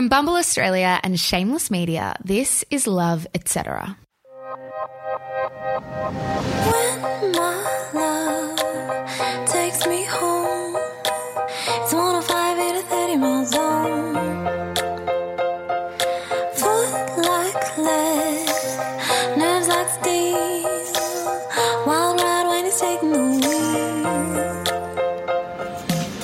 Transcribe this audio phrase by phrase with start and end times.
[0.00, 3.98] From Bumble Australia and Shameless Media, this is Love, etc.
[6.64, 7.60] When my
[7.92, 8.56] love
[9.46, 14.14] takes me home, it's 105 to 30 miles zone.
[16.54, 18.48] Foot like lead,
[19.36, 20.64] nerves like steel.
[21.86, 23.60] Wild ride when he's taking the wheel.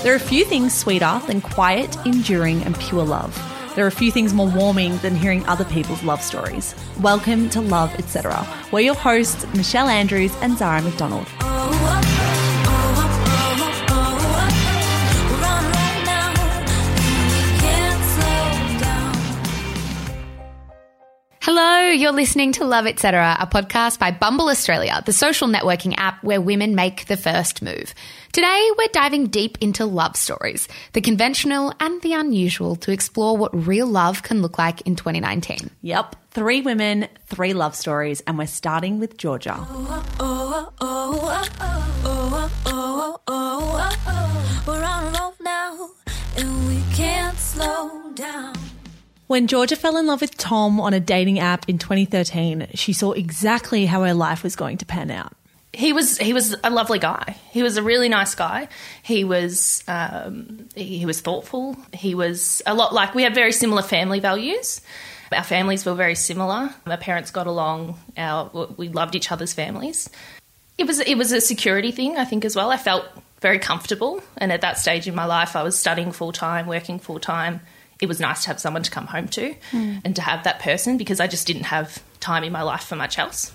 [0.03, 3.37] There are few things sweeter than quiet, enduring, and pure love.
[3.77, 6.75] There are a few things more warming than hearing other people's love stories.
[7.03, 8.49] Welcome to Love, etc.
[8.73, 11.27] We're your hosts, Michelle Andrews and Zara McDonald.
[21.97, 26.41] you're listening to Love Etc., a podcast by Bumble Australia, the social networking app where
[26.41, 27.95] women make the first move.
[28.33, 33.67] Today, we're diving deep into love stories, the conventional and the unusual, to explore what
[33.67, 35.71] real love can look like in 2019.
[35.81, 39.57] Yep, three women, three love stories, and we're starting with Georgia.
[44.67, 45.91] We're on love now,
[46.37, 48.55] and we can't slow down.
[49.27, 53.13] When Georgia fell in love with Tom on a dating app in 2013, she saw
[53.13, 55.33] exactly how her life was going to pan out.
[55.73, 57.37] he was he was a lovely guy.
[57.51, 58.69] He was a really nice guy.
[59.03, 61.77] He was um, he, he was thoughtful.
[61.93, 64.81] He was a lot like we had very similar family values.
[65.33, 66.71] Our families were very similar.
[66.87, 67.99] Our parents got along.
[68.17, 70.09] Our we loved each other's families.
[70.79, 72.71] It was it was a security thing, I think, as well.
[72.71, 73.05] I felt
[73.41, 76.99] very comfortable, and at that stage in my life, I was studying full time, working
[76.99, 77.61] full time.
[78.01, 80.97] It was nice to have someone to come home to, and to have that person
[80.97, 83.53] because I just didn't have time in my life for much else.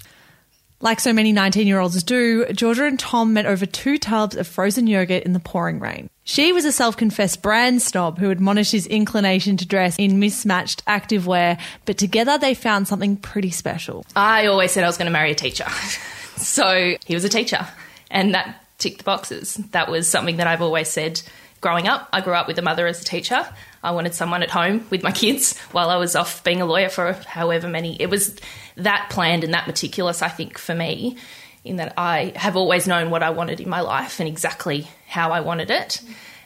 [0.84, 4.48] Like so many 19 year olds do, Georgia and Tom met over two tubs of
[4.48, 6.10] frozen yogurt in the pouring rain.
[6.24, 10.84] She was a self confessed brand snob who admonished his inclination to dress in mismatched
[10.86, 14.06] activewear, but together they found something pretty special.
[14.16, 15.70] I always said I was going to marry a teacher.
[16.38, 17.68] so he was a teacher,
[18.10, 19.56] and that ticked the boxes.
[19.72, 21.22] That was something that I've always said
[21.62, 22.10] growing up.
[22.12, 23.48] I grew up with a mother as a teacher.
[23.84, 26.90] I wanted someone at home with my kids while I was off being a lawyer
[26.90, 27.96] for however many.
[28.02, 28.36] It was
[28.78, 31.18] that planned and that meticulous, I think, for me,
[31.64, 35.32] in that I have always known what I wanted in my life and exactly how
[35.32, 36.02] I wanted it.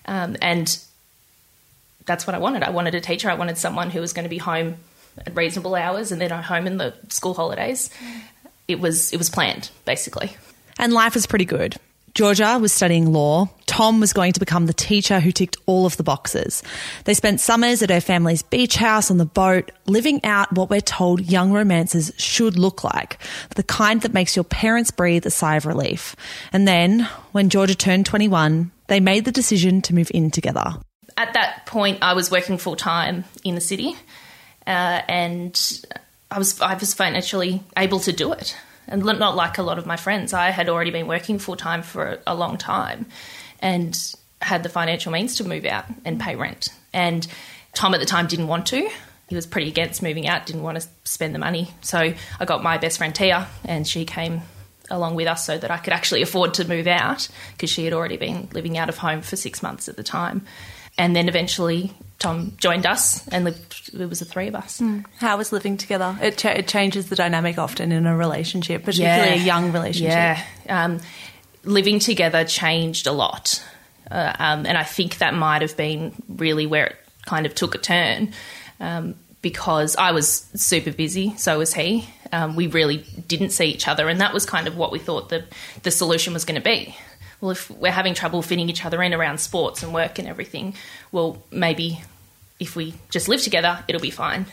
[0.06, 0.78] Um, and
[2.06, 2.64] that's what I wanted.
[2.64, 3.30] I wanted a teacher.
[3.30, 4.76] I wanted someone who was going to be home
[5.18, 7.90] at reasonable hours and then home in the school holidays.
[8.68, 10.36] It was it was planned basically.
[10.78, 11.78] And life was pretty good.
[12.14, 13.50] Georgia was studying law.
[13.76, 16.64] Tom was going to become the teacher who ticked all of the boxes.
[17.04, 20.80] They spent summers at her family's beach house on the boat, living out what we're
[20.80, 23.18] told young romances should look like
[23.56, 26.16] the kind that makes your parents breathe a sigh of relief.
[26.54, 27.02] And then,
[27.34, 30.76] when Georgia turned 21, they made the decision to move in together.
[31.18, 33.94] At that point, I was working full time in the city,
[34.66, 35.84] uh, and
[36.32, 38.56] I was I was financially able to do it,
[38.88, 40.32] and not like a lot of my friends.
[40.32, 43.08] I had already been working full time for a long time,
[43.66, 46.70] and had the financial means to move out and pay rent.
[46.94, 47.28] And
[47.74, 48.88] Tom at the time didn't want to.
[49.28, 51.72] He was pretty against moving out, didn't want to spend the money.
[51.82, 54.44] So I got my best friend Tia, and she came
[54.92, 57.94] along with us so that I could actually afford to move out because she had
[57.94, 60.46] already been living out of home for six months at the time.
[60.96, 64.80] And then eventually Tom joined us and lived, it was the three of us.
[65.18, 66.16] How was living together?
[66.22, 70.12] It, cha- it changes the dynamic often in a relationship, particularly a young relationship.
[70.12, 70.44] Yeah.
[70.70, 71.00] Um,
[71.66, 73.64] living together changed a lot.
[74.10, 76.96] Uh, um, and I think that might have been really where it
[77.26, 78.34] kind of took a turn
[78.80, 82.08] um, because I was super busy, so was he.
[82.32, 85.30] Um, we really didn't see each other, and that was kind of what we thought
[85.30, 85.46] the,
[85.84, 86.96] the solution was going to be.
[87.42, 90.76] Well, if we're having trouble fitting each other in around sports and work and everything,
[91.12, 92.02] well, maybe
[92.60, 94.46] if we just live together, it'll be fine.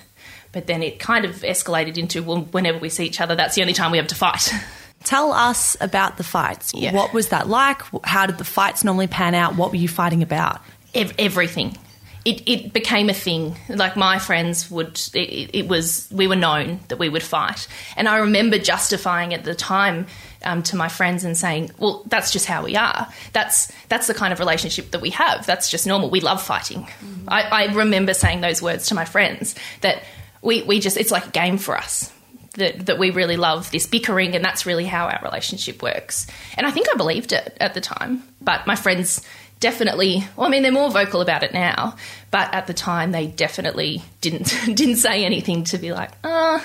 [0.50, 3.62] But then it kind of escalated into well, whenever we see each other, that's the
[3.62, 4.52] only time we have to fight.
[5.04, 6.72] Tell us about the fights.
[6.74, 6.92] Yeah.
[6.92, 7.82] What was that like?
[8.04, 9.56] How did the fights normally pan out?
[9.56, 10.60] What were you fighting about?
[10.94, 11.76] Ev- everything.
[12.24, 13.56] It, it became a thing.
[13.68, 17.66] Like my friends would, it, it was, we were known that we would fight.
[17.96, 20.06] And I remember justifying at the time
[20.44, 23.08] um, to my friends and saying, well, that's just how we are.
[23.32, 25.46] That's, that's the kind of relationship that we have.
[25.46, 26.10] That's just normal.
[26.10, 26.86] We love fighting.
[27.26, 30.04] I, I remember saying those words to my friends that
[30.42, 32.12] we, we just, it's like a game for us.
[32.56, 36.26] That, that we really love this bickering and that's really how our relationship works.
[36.58, 39.24] And I think I believed it at the time, but my friends
[39.58, 41.96] definitely well, I mean they're more vocal about it now,
[42.30, 46.62] but at the time they definitely didn't didn't say anything to be like, ah,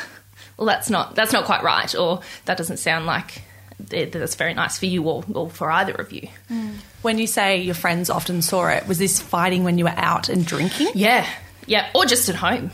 [0.57, 3.43] well that's not that's not quite right or that doesn't sound like
[3.79, 6.27] that's very nice for you or, or for either of you.
[7.01, 10.29] When you say your friends often saw it, was this fighting when you were out
[10.29, 10.89] and drinking?
[10.95, 11.27] Yeah.
[11.67, 12.71] yeah, or just at home.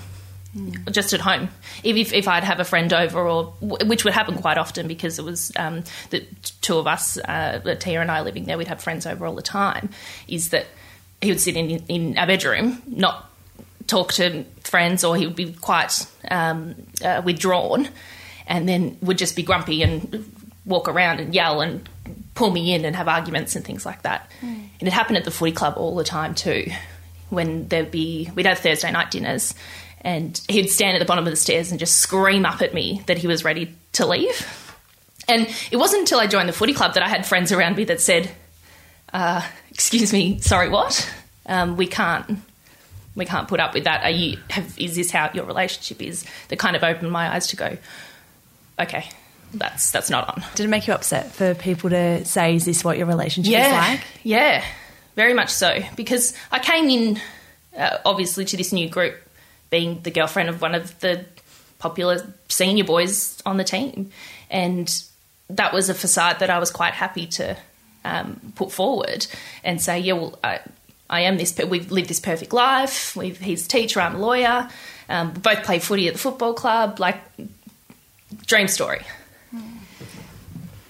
[0.91, 1.49] Just at home.
[1.83, 5.17] If, if, if I'd have a friend over, or which would happen quite often because
[5.17, 6.23] it was um, the
[6.61, 9.41] two of us, uh, Tia and I living there, we'd have friends over all the
[9.41, 9.89] time.
[10.27, 10.67] Is that
[11.21, 13.31] he would sit in in our bedroom, not
[13.87, 17.89] talk to friends, or he would be quite um, uh, withdrawn,
[18.45, 20.31] and then would just be grumpy and
[20.65, 21.89] walk around and yell and
[22.35, 24.29] pull me in and have arguments and things like that.
[24.41, 26.67] And it happened at the footy club all the time too.
[27.29, 29.55] When there'd be, we'd have Thursday night dinners,
[30.03, 33.01] and he'd stand at the bottom of the stairs and just scream up at me
[33.07, 34.45] that he was ready to leave.
[35.27, 37.85] And it wasn't until I joined the footy club that I had friends around me
[37.85, 38.29] that said,
[39.13, 39.41] uh,
[39.71, 41.09] "Excuse me, sorry, what?
[41.45, 42.39] Um, we can't,
[43.15, 44.03] we can't put up with that.
[44.03, 44.37] Are you?
[44.49, 47.77] Have, is this how your relationship is?" That kind of opened my eyes to go,
[48.77, 49.07] "Okay,
[49.53, 52.83] that's that's not on." Did it make you upset for people to say, "Is this
[52.83, 54.61] what your relationship is like?" Yeah,
[55.15, 55.79] very much so.
[55.95, 57.21] Because I came in,
[57.77, 59.15] uh, obviously, to this new group
[59.73, 61.25] being the girlfriend of one of the
[61.79, 64.11] popular senior boys on the team.
[64.51, 64.87] And
[65.49, 67.57] that was a facade that I was quite happy to
[68.05, 69.25] um, put forward
[69.63, 70.59] and say, yeah, well, I,
[71.09, 73.15] I am this, we've lived this perfect life.
[73.15, 74.69] We've, he's a teacher, I'm a lawyer.
[75.09, 76.99] Um, we both play footy at the football club.
[76.99, 77.19] Like,
[78.45, 79.01] dream story.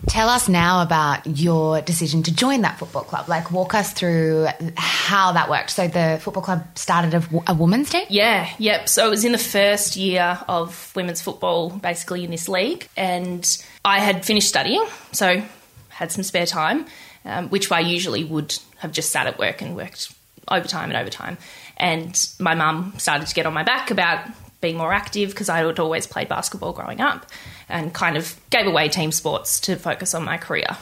[0.07, 3.29] Tell us now about your decision to join that football club.
[3.29, 5.71] Like, walk us through how that worked.
[5.71, 8.05] So, the football club started a, a women's team?
[8.09, 8.89] Yeah, yep.
[8.89, 13.45] So it was in the first year of women's football, basically in this league, and
[13.85, 15.41] I had finished studying, so
[15.89, 16.85] had some spare time,
[17.25, 20.13] um, which I usually would have just sat at work and worked
[20.49, 21.37] overtime and overtime.
[21.77, 24.27] And my mum started to get on my back about
[24.63, 27.27] being more active because I had always played basketball growing up
[27.69, 30.77] and kind of gave away team sports to focus on my career.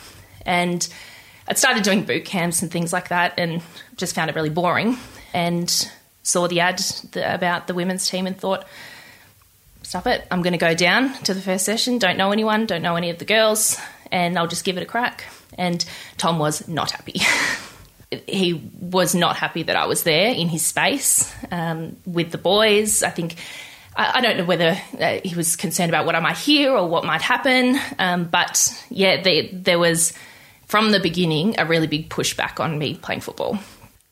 [0.46, 0.88] And
[1.48, 3.62] I'd started doing boot camps and things like that and
[3.98, 4.98] just found it really boring
[5.34, 5.92] and
[6.24, 6.80] saw the ad
[7.16, 8.66] about the women's team and thought,
[9.82, 12.84] stop it, I'm going to go down to the first session, don't know anyone, don't
[12.84, 13.78] know any of the girls,
[14.12, 15.26] and I'll just give it a crack.
[15.58, 15.84] And
[16.18, 17.20] Tom was not happy.
[18.28, 23.04] he was not happy that I was there in his space um, with the boys.
[23.04, 23.36] I think
[23.96, 26.88] I, I don't know whether uh, he was concerned about what I might hear or
[26.88, 30.14] what might happen, um, but yeah, there, there was
[30.66, 33.60] from the beginning a really big pushback on me playing football.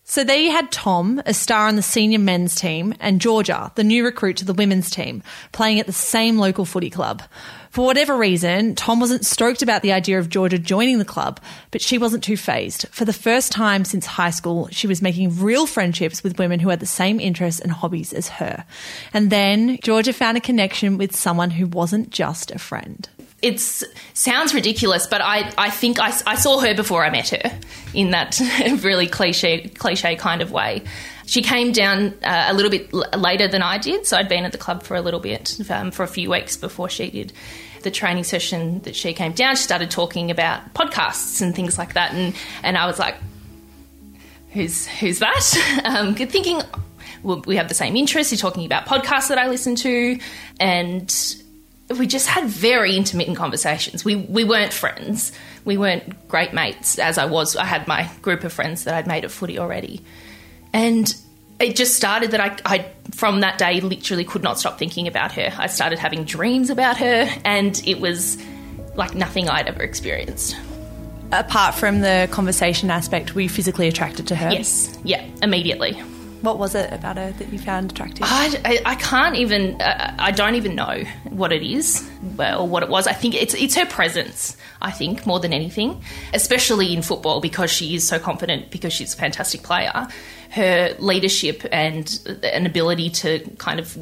[0.03, 3.83] So there you had Tom, a star on the senior men's team, and Georgia, the
[3.83, 5.21] new recruit to the women's team,
[5.51, 7.21] playing at the same local footy club.
[7.69, 11.39] For whatever reason, Tom wasn't stoked about the idea of Georgia joining the club,
[11.69, 12.87] but she wasn't too phased.
[12.89, 16.69] For the first time since high school, she was making real friendships with women who
[16.69, 18.65] had the same interests and hobbies as her.
[19.13, 23.07] And then Georgia found a connection with someone who wasn't just a friend.
[23.41, 27.59] It sounds ridiculous, but I, I think I, I saw her before I met her
[27.93, 28.39] in that
[28.83, 30.83] really cliche cliche kind of way.
[31.29, 34.45] She came down uh, a little bit l- later than I did, so I'd been
[34.45, 37.33] at the club for a little bit, um, for a few weeks before she did.
[37.83, 41.93] The training session that she came down, she started talking about podcasts and things like
[41.93, 42.33] that, and
[42.63, 43.15] and I was like,
[44.53, 46.61] "Who's who's that?" Um, good thinking.
[47.21, 48.31] Well, we have the same interests.
[48.33, 50.17] You're talking about podcasts that I listen to,
[50.59, 51.35] and
[51.97, 54.03] we just had very intermittent conversations.
[54.03, 55.31] We we weren't friends.
[55.63, 57.55] We weren't great mates as I was.
[57.55, 60.01] I had my group of friends that I'd made at footy already.
[60.73, 61.13] And
[61.59, 65.33] it just started that I, I from that day literally could not stop thinking about
[65.33, 65.53] her.
[65.57, 68.41] I started having dreams about her and it was
[68.95, 70.55] like nothing I'd ever experienced.
[71.31, 74.51] Apart from the conversation aspect, were you physically attracted to her?
[74.51, 74.97] Yes.
[75.03, 76.01] Yeah, immediately.
[76.41, 78.21] What was it about her that you found attractive?
[78.21, 79.81] I, I, I can't even.
[79.81, 83.07] Uh, I don't even know what it is or what it was.
[83.07, 84.55] I think it's it's her presence.
[84.81, 86.01] I think more than anything,
[86.33, 90.07] especially in football because she is so confident because she's a fantastic player.
[90.51, 93.97] Her leadership and an ability to kind of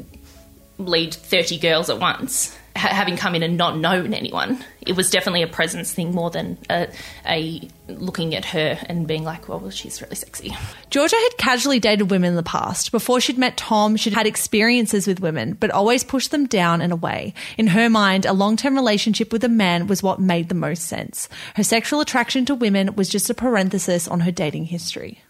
[0.78, 5.10] lead thirty girls at once, ha- having come in and not known anyone, it was
[5.10, 6.88] definitely a presence thing more than a,
[7.26, 10.56] a looking at her and being like, well, she's really sexy.
[10.90, 12.92] Georgia had casually dated women in the past.
[12.92, 16.92] Before she'd met Tom, she'd had experiences with women, but always pushed them down and
[16.92, 17.34] away.
[17.56, 20.84] In her mind, a long term relationship with a man was what made the most
[20.84, 21.28] sense.
[21.56, 25.22] Her sexual attraction to women was just a parenthesis on her dating history.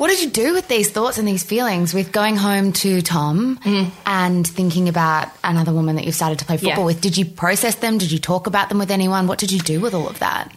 [0.00, 3.60] What did you do with these thoughts and these feelings with going home to Tom
[4.06, 6.84] and thinking about another woman that you've started to play football Yeah.
[6.86, 7.02] with?
[7.02, 7.98] Did you process them?
[7.98, 9.26] Did you talk about them with anyone?
[9.26, 10.50] What did you do with all of that?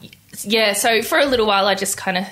[0.44, 2.26] yeah, so for a little while, I just kind of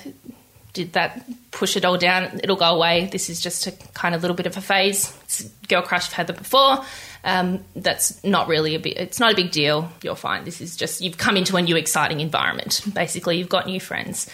[0.72, 2.40] did that, push it all down.
[2.42, 3.10] It'll go away.
[3.12, 5.12] This is just a kind of little bit of a phase.
[5.24, 6.06] It's girl crush.
[6.06, 6.82] I've had them before.
[7.24, 8.94] Um, that's not really a big.
[8.96, 9.92] It's not a big deal.
[10.02, 10.44] You're fine.
[10.44, 12.80] This is just you've come into a new exciting environment.
[12.94, 14.30] Basically, you've got new friends.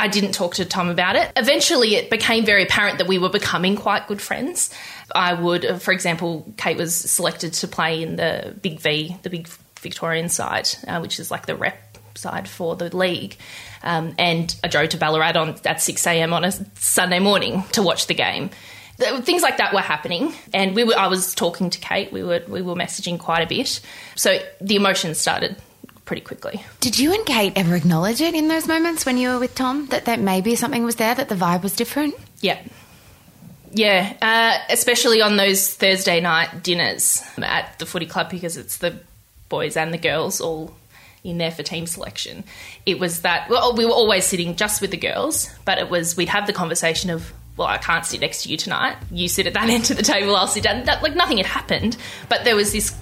[0.00, 1.30] I didn't talk to Tom about it.
[1.36, 4.70] Eventually, it became very apparent that we were becoming quite good friends.
[5.14, 9.30] I would, uh, for example, Kate was selected to play in the Big V, the
[9.30, 9.48] Big
[9.80, 13.36] Victorian side, uh, which is like the rep side for the league.
[13.82, 16.32] Um, and I drove to Ballarat on, at 6 a.m.
[16.32, 18.50] on a Sunday morning to watch the game.
[18.98, 20.96] Th- Things like that were happening, and we were.
[20.96, 22.12] I was talking to Kate.
[22.12, 23.80] We were we were messaging quite a bit,
[24.14, 25.56] so the emotions started
[26.10, 26.60] pretty quickly.
[26.80, 29.86] Did you and Kate ever acknowledge it in those moments when you were with Tom
[29.90, 32.16] that, that maybe something was there, that the vibe was different?
[32.40, 32.60] Yeah.
[33.72, 38.98] Yeah, uh, especially on those Thursday night dinners at the footy club because it's the
[39.48, 40.74] boys and the girls all
[41.22, 42.42] in there for team selection.
[42.84, 46.16] It was that, well, we were always sitting just with the girls, but it was,
[46.16, 48.96] we'd have the conversation of, well, I can't sit next to you tonight.
[49.12, 50.86] You sit at that end of the table, I'll sit down.
[50.86, 51.96] That, like nothing had happened,
[52.28, 52.96] but there was this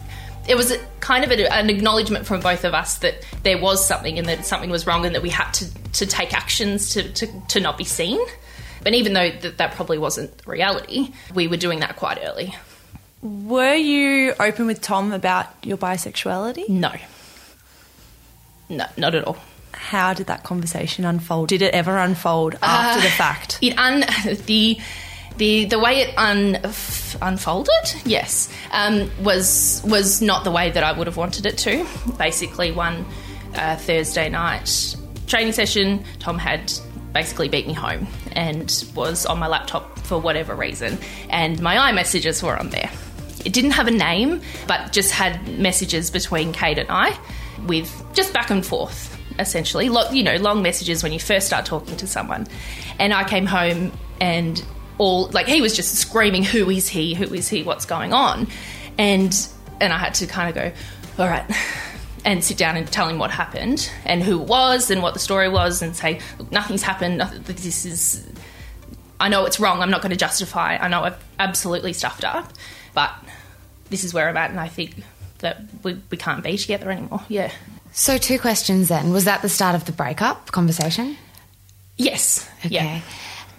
[0.49, 3.87] it was a, kind of a, an acknowledgement from both of us that there was
[3.87, 7.13] something and that something was wrong and that we had to, to take actions to,
[7.13, 8.19] to, to not be seen.
[8.83, 12.55] But even though that, that probably wasn't reality, we were doing that quite early.
[13.21, 16.69] Were you open with Tom about your bisexuality?
[16.69, 16.93] No.
[18.69, 19.37] No, not at all.
[19.73, 21.49] How did that conversation unfold?
[21.49, 23.59] Did it ever unfold after uh, the fact?
[23.61, 24.01] It un
[24.47, 24.79] the
[25.39, 26.59] the the way it un,
[27.23, 27.73] unfolded,
[28.05, 31.87] yes, um, was was not the way that I would have wanted it to.
[32.19, 33.07] Basically, one
[33.55, 36.73] uh, Thursday night training session, Tom had
[37.13, 40.99] basically beat me home and was on my laptop for whatever reason,
[41.31, 42.91] and my iMessages were on there.
[43.45, 47.17] It didn't have a name, but just had messages between Kate and I,
[47.67, 49.87] with just back and forth essentially.
[49.87, 52.49] You know, long messages when you first start talking to someone.
[52.99, 54.61] And I came home and
[54.99, 57.15] all like he was just screaming, "Who is he?
[57.15, 57.63] Who is he?
[57.63, 58.49] What's going on?"
[58.99, 59.35] And
[59.81, 61.45] and I had to kind of go, "All right."
[62.25, 65.21] And sit down and tell him what happened and who it was and what the
[65.21, 67.17] story was, and say, Look, nothing's happened.
[67.19, 68.29] Nothing, this is
[69.21, 69.83] I know it's wrong.
[69.83, 70.77] I'm not going to justify.
[70.77, 72.53] I know I've absolutely stuffed up,
[72.95, 73.13] but
[73.91, 74.95] this is where I'm at, and I think
[75.39, 77.23] that we, we can't be together anymore.
[77.29, 77.53] Yeah.
[77.93, 79.13] So, two questions then.
[79.13, 81.17] Was that the start of the breakup conversation?
[81.97, 82.49] Yes.
[82.65, 82.75] Okay.
[82.75, 83.01] Yeah.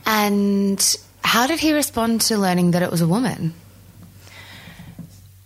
[0.06, 0.98] And
[1.30, 3.54] how did he respond to learning that it was a woman?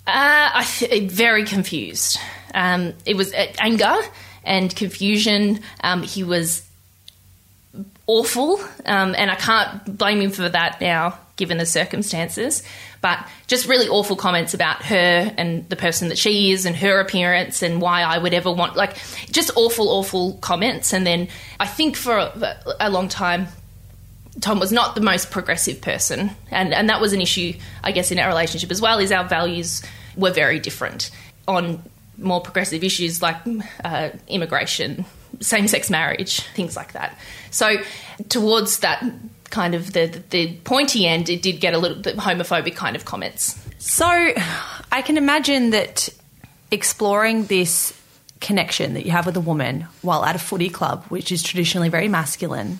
[0.07, 2.17] Uh, I very confused.
[2.53, 3.97] Um, it was uh, anger
[4.45, 5.59] and confusion.
[5.83, 6.65] Um, he was
[8.07, 12.63] awful, um, and I can't blame him for that now, given the circumstances.
[13.01, 17.01] But just really awful comments about her and the person that she is, and her
[17.01, 18.95] appearance, and why I would ever want like
[19.33, 20.93] just awful, awful comments.
[20.93, 21.27] And then
[21.59, 23.49] I think for a, a long time.
[24.41, 28.11] Tom was not the most progressive person, and, and that was an issue, I guess,
[28.11, 28.99] in our relationship as well.
[28.99, 29.83] Is our values
[30.15, 31.11] were very different
[31.47, 31.83] on
[32.17, 33.37] more progressive issues like
[33.83, 35.05] uh, immigration,
[35.39, 37.17] same-sex marriage, things like that.
[37.51, 37.77] So,
[38.29, 39.03] towards that
[39.49, 43.05] kind of the the pointy end, it did get a little bit homophobic kind of
[43.05, 43.59] comments.
[43.77, 46.09] So I can imagine that
[46.71, 47.93] exploring this
[48.39, 51.89] connection that you have with a woman while at a footy club, which is traditionally
[51.89, 52.79] very masculine,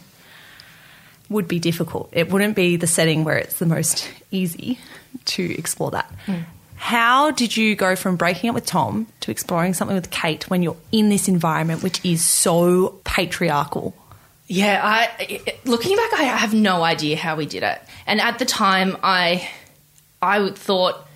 [1.34, 2.10] would be difficult.
[2.12, 4.80] It wouldn't be the setting where it's the most easy
[5.26, 6.12] to explore that.
[6.26, 6.40] Hmm.
[6.76, 10.62] How did you go from breaking up with Tom to exploring something with Kate when
[10.62, 13.96] you're in this environment which is so patriarchal?
[14.48, 17.82] Yeah, I looking back, I have no idea how we did it.
[18.06, 19.50] And at the time, I
[20.22, 21.08] I thought.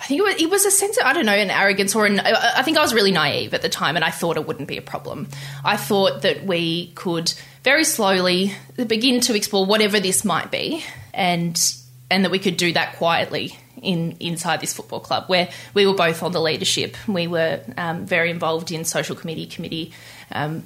[0.00, 2.04] I think it was, it was a sense of, I don't know, an arrogance or
[2.04, 4.68] an, I think I was really naive at the time and I thought it wouldn't
[4.68, 5.28] be a problem.
[5.64, 7.32] I thought that we could
[7.64, 11.58] very slowly begin to explore whatever this might be and,
[12.10, 15.94] and that we could do that quietly in, inside this football club where we were
[15.94, 16.96] both on the leadership.
[17.08, 19.92] We were um, very involved in social committee, committee,
[20.30, 20.64] um,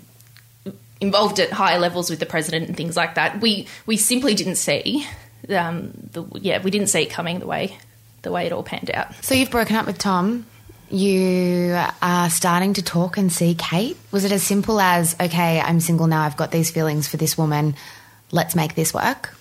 [1.01, 3.41] involved at higher levels with the president and things like that.
[3.41, 5.07] We we simply didn't see,
[5.49, 7.79] um, the, yeah, we didn't see it coming the way
[8.23, 9.15] the way it all panned out.
[9.23, 10.45] So, you've broken up with Tom.
[10.91, 13.97] You are starting to talk and see Kate.
[14.11, 17.37] Was it as simple as, okay, I'm single now, I've got these feelings for this
[17.37, 17.75] woman,
[18.31, 19.35] let's make this work?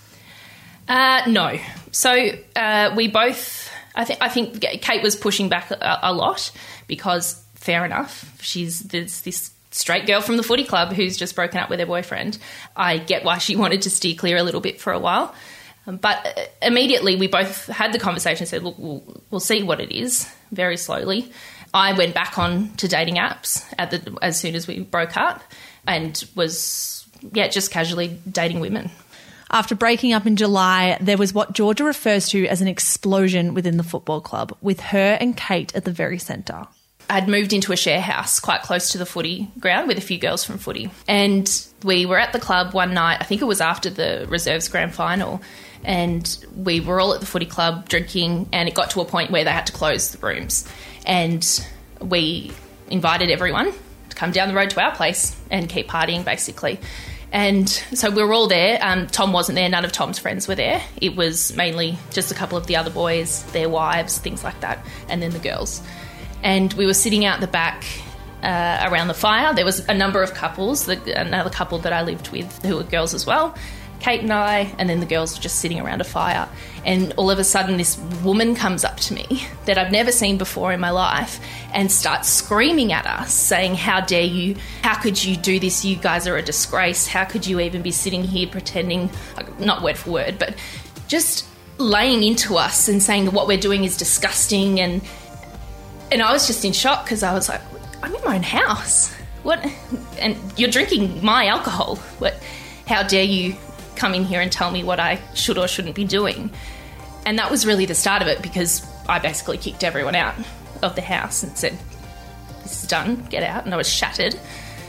[0.89, 1.57] Uh, no.
[1.91, 6.51] So uh, we both, I think, I think Kate was pushing back a, a lot
[6.85, 11.61] because, fair enough, she's this, this straight girl from the footy club who's just broken
[11.61, 12.37] up with her boyfriend.
[12.75, 15.33] I get why she wanted to steer clear a little bit for a while.
[15.85, 19.79] But uh, immediately we both had the conversation and said, look, we'll, we'll see what
[19.79, 21.31] it is very slowly.
[21.73, 25.43] I went back on to dating apps at the, as soon as we broke up
[25.85, 28.89] and was, yeah, just casually dating women.
[29.49, 33.77] After breaking up in July, there was what Georgia refers to as an explosion within
[33.77, 36.67] the football club, with her and Kate at the very centre.
[37.09, 40.17] I'd moved into a share house quite close to the footy ground with a few
[40.17, 40.89] girls from footy.
[41.07, 41.49] And
[41.83, 44.93] we were at the club one night, I think it was after the reserves grand
[44.93, 45.41] final,
[45.83, 49.31] and we were all at the footy club drinking, and it got to a point
[49.31, 50.67] where they had to close the rooms.
[51.05, 51.67] And
[52.01, 52.51] we
[52.89, 53.71] invited everyone
[54.09, 56.79] to come down the road to our place and keep partying, basically.
[57.31, 58.79] And so we were all there.
[58.81, 59.67] Um, Tom wasn't there.
[59.67, 60.81] None of Tom's friends were there.
[61.01, 64.85] It was mainly just a couple of the other boys, their wives, things like that,
[65.09, 65.81] and then the girls.
[66.43, 67.83] And we were sitting out the back
[68.43, 69.53] uh, around the fire.
[69.53, 72.83] There was a number of couples, the, another couple that I lived with who were
[72.83, 73.55] girls as well.
[73.99, 76.47] Kate and I, and then the girls were just sitting around a fire.
[76.85, 80.37] And all of a sudden, this woman comes up to me that I've never seen
[80.37, 81.39] before in my life
[81.73, 84.55] and starts screaming at us, saying, How dare you?
[84.83, 85.83] How could you do this?
[85.83, 87.07] You guys are a disgrace.
[87.07, 89.09] How could you even be sitting here pretending,
[89.59, 90.55] not word for word, but
[91.07, 94.79] just laying into us and saying that what we're doing is disgusting.
[94.79, 95.01] And,
[96.11, 97.61] and I was just in shock because I was like,
[98.01, 99.13] I'm in my own house.
[99.43, 99.65] What?
[100.19, 101.97] And you're drinking my alcohol.
[102.19, 102.41] What?
[102.85, 103.55] How dare you
[103.97, 106.49] come in here and tell me what I should or shouldn't be doing.
[107.25, 110.35] And that was really the start of it because I basically kicked everyone out
[110.81, 111.77] of the house and said,
[112.63, 113.65] This is done, get out.
[113.65, 114.39] And I was shattered.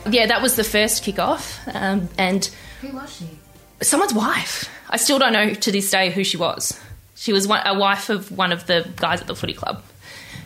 [0.09, 1.59] Yeah, that was the first kickoff.
[1.75, 2.45] Um, and
[2.81, 3.27] Who was she?
[3.83, 4.69] someone's wife.
[4.91, 6.79] I still don't know to this day who she was.
[7.15, 9.83] She was one, a wife of one of the guys at the footy club,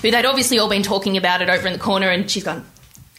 [0.01, 2.65] who they'd obviously all been talking about it over in the corner, and she's gone,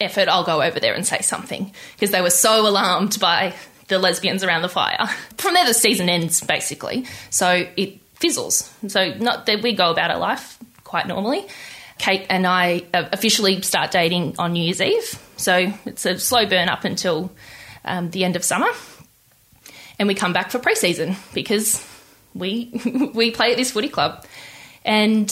[0.01, 1.71] effort, I'll go over there and say something.
[1.95, 3.53] Because they were so alarmed by
[3.88, 5.08] the lesbians around the fire.
[5.38, 7.06] From there, the season ends, basically.
[7.30, 8.72] So it fizzles.
[8.88, 11.46] So not that we go about our life quite normally.
[11.98, 15.20] Kate and I uh, officially start dating on New Year's Eve.
[15.38, 17.32] So it's a slow burn up until
[17.86, 18.70] um, the end of summer
[20.00, 21.86] and we come back for preseason because
[22.34, 22.72] we
[23.13, 24.25] we play at this footy club,
[24.84, 25.30] and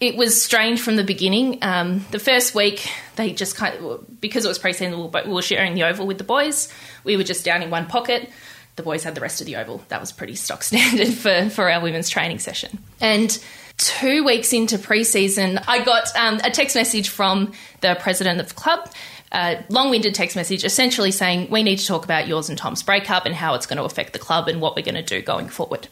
[0.00, 1.58] it was strange from the beginning.
[1.62, 5.32] Um, the first week they just kind of because it was preseason, we were, we
[5.32, 6.72] were sharing the oval with the boys.
[7.04, 8.30] We were just down in one pocket.
[8.76, 9.82] The boys had the rest of the oval.
[9.88, 12.78] That was pretty stock standard for for our women's training session.
[13.00, 13.38] And
[13.78, 18.54] two weeks into preseason, I got um, a text message from the president of the
[18.54, 18.90] club
[19.32, 23.26] a long-winded text message essentially saying we need to talk about yours and Tom's breakup
[23.26, 25.48] and how it's going to affect the club and what we're going to do going
[25.48, 25.88] forward.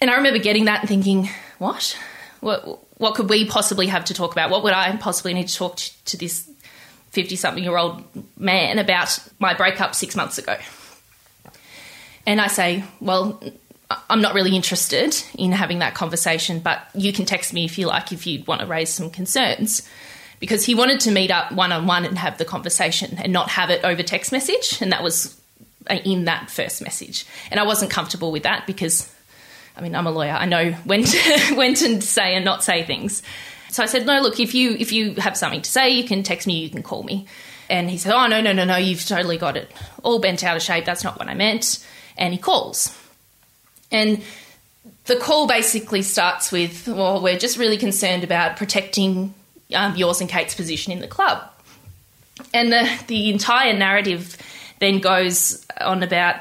[0.00, 1.96] And I remember getting that and thinking, what?
[2.40, 4.50] What what could we possibly have to talk about?
[4.50, 6.50] What would I possibly need to talk to, to this
[7.12, 8.02] 50-something year old
[8.36, 10.56] man about my breakup 6 months ago?
[12.26, 13.42] And I say, well,
[14.10, 17.86] I'm not really interested in having that conversation, but you can text me if you
[17.86, 19.88] like if you want to raise some concerns
[20.40, 23.50] because he wanted to meet up one on one and have the conversation and not
[23.50, 24.80] have it over text message.
[24.80, 25.40] And that was
[25.88, 27.26] uh, in that first message.
[27.50, 29.12] And I wasn't comfortable with that because,
[29.78, 30.32] I mean, I'm a lawyer.
[30.32, 33.22] I know when to, when to say and not say things.
[33.70, 36.22] So I said, no, look, if you if you have something to say, you can
[36.22, 37.26] text me, you can call me.
[37.70, 39.70] And he said, oh, no, no, no, no, you've totally got it
[40.02, 40.84] all bent out of shape.
[40.84, 41.84] That's not what I meant.
[42.16, 42.96] And he calls.
[43.92, 44.22] And
[45.04, 49.34] the call basically starts with, well, we're just really concerned about protecting
[49.74, 51.42] um, yours and Kate's position in the club.
[52.54, 54.36] And the, the entire narrative
[54.78, 56.36] then goes on about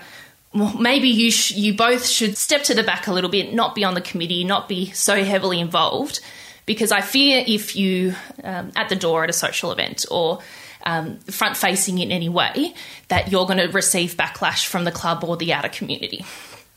[0.53, 3.75] well, maybe you sh- you both should step to the back a little bit, not
[3.75, 6.19] be on the committee, not be so heavily involved,
[6.65, 10.39] because I fear if you um, at the door at a social event or
[10.85, 12.73] um, front facing in any way
[13.09, 16.23] that you're going to receive backlash from the club or the outer community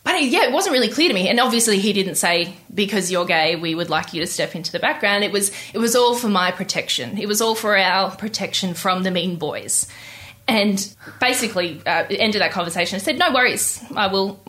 [0.03, 1.29] but yeah, it wasn't really clear to me.
[1.29, 4.73] And obviously, he didn't say because you're gay, we would like you to step into
[4.73, 5.25] the background.
[5.25, 7.19] It was it was all for my protection.
[7.19, 9.87] It was all for our protection from the mean boys.
[10.51, 12.97] And basically, uh, ended that conversation.
[12.97, 14.41] I said, "No worries, I will.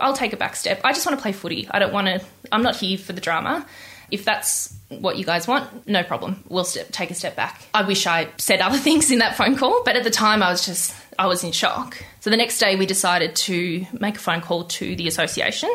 [0.00, 0.80] I'll take a back step.
[0.82, 1.68] I just want to play footy.
[1.70, 2.22] I don't want to.
[2.50, 3.66] I'm not here for the drama.
[4.10, 6.42] If that's what you guys want, no problem.
[6.48, 7.62] We'll step, take a step back.
[7.72, 10.50] I wish I said other things in that phone call, but at the time, I
[10.50, 12.02] was just I was in shock.
[12.20, 15.70] So the next day, we decided to make a phone call to the association.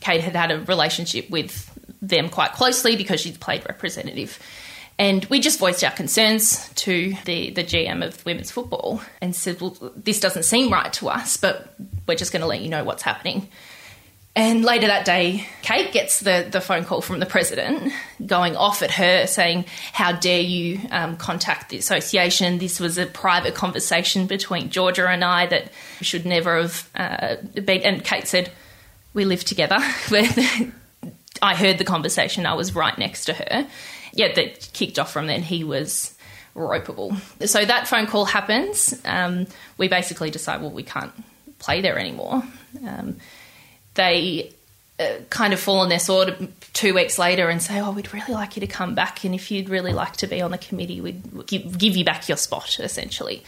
[0.00, 1.70] Kate had had a relationship with
[2.02, 4.38] them quite closely because she'd played representative.
[5.00, 9.58] And we just voiced our concerns to the, the GM of women's football and said,
[9.58, 11.74] well, this doesn't seem right to us, but
[12.06, 13.48] we're just going to let you know what's happening.
[14.36, 17.94] And later that day, Kate gets the, the phone call from the president
[18.26, 22.58] going off at her saying, How dare you um, contact the association?
[22.58, 27.80] This was a private conversation between Georgia and I that should never have uh, been.
[27.80, 28.52] And Kate said,
[29.14, 29.78] We live together.
[31.42, 33.66] I heard the conversation, I was right next to her.
[34.12, 35.42] Yeah, that kicked off from then.
[35.42, 36.14] He was
[36.54, 37.16] ropeable.
[37.46, 39.00] So that phone call happens.
[39.04, 39.46] Um,
[39.78, 41.12] we basically decide, well, we can't
[41.58, 42.42] play there anymore.
[42.86, 43.18] Um,
[43.94, 44.52] they
[44.98, 48.34] uh, kind of fall on their sword two weeks later and say, "Oh, we'd really
[48.34, 51.00] like you to come back, and if you'd really like to be on the committee,
[51.00, 53.42] we'd give, give you back your spot." Essentially,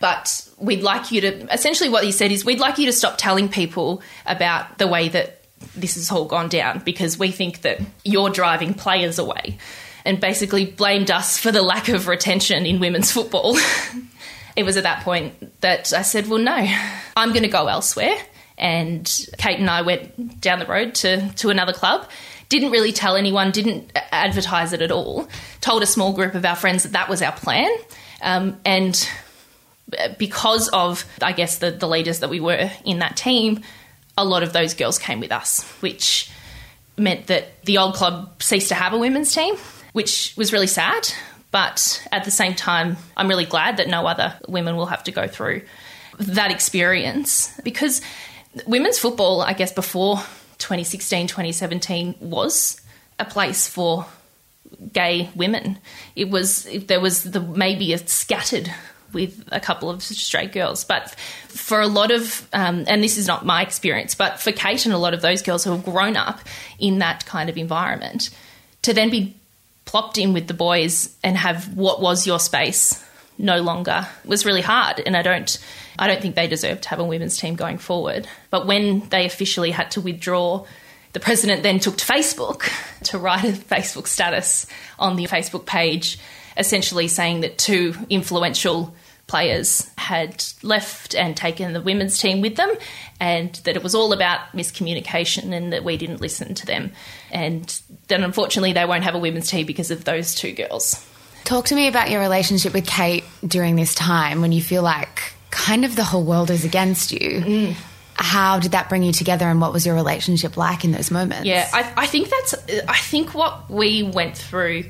[0.00, 1.52] but we'd like you to.
[1.52, 5.08] Essentially, what he said is, we'd like you to stop telling people about the way
[5.08, 5.42] that
[5.74, 9.58] this has all gone down because we think that you're driving players away,
[10.06, 13.58] and basically blamed us for the lack of retention in women's football.
[14.56, 16.66] it was at that point that I said, "Well, no,
[17.16, 18.16] I'm going to go elsewhere."
[18.58, 22.08] And Kate and I went down the road to, to another club.
[22.48, 25.28] Didn't really tell anyone, didn't advertise it at all.
[25.60, 27.70] Told a small group of our friends that that was our plan.
[28.22, 29.08] Um, and
[30.16, 33.60] because of, I guess, the, the leaders that we were in that team,
[34.16, 36.30] a lot of those girls came with us, which
[36.96, 39.56] meant that the old club ceased to have a women's team,
[39.96, 41.10] which was really sad.
[41.50, 45.10] But at the same time, I'm really glad that no other women will have to
[45.10, 45.62] go through
[46.18, 48.02] that experience because
[48.66, 50.16] women's football, I guess, before
[50.58, 52.78] 2016, 2017 was
[53.18, 54.04] a place for
[54.92, 55.78] gay women.
[56.14, 58.70] It was there was the maybe a scattered
[59.14, 61.14] with a couple of straight girls, but
[61.48, 64.94] for a lot of um, and this is not my experience, but for Kate and
[64.94, 66.40] a lot of those girls who have grown up
[66.78, 68.28] in that kind of environment,
[68.82, 69.34] to then be
[69.86, 73.02] plopped in with the boys and have what was your space
[73.38, 75.58] no longer was really hard, and I don't
[75.98, 78.28] I don't think they deserve to have a women's team going forward.
[78.50, 80.66] But when they officially had to withdraw,
[81.12, 82.68] the president then took to Facebook
[83.04, 84.66] to write a Facebook status
[84.98, 86.18] on the Facebook page,
[86.56, 88.94] essentially saying that two influential
[89.26, 92.72] players had left and taken the women's team with them,
[93.18, 96.92] and that it was all about miscommunication and that we didn't listen to them.
[97.30, 101.04] And then unfortunately, they won't have a women's team because of those two girls.
[101.44, 105.32] Talk to me about your relationship with Kate during this time when you feel like
[105.50, 107.40] kind of the whole world is against you.
[107.40, 107.74] Mm.
[108.14, 111.44] How did that bring you together, and what was your relationship like in those moments?
[111.44, 112.54] Yeah, I, I think that's.
[112.88, 114.84] I think what we went through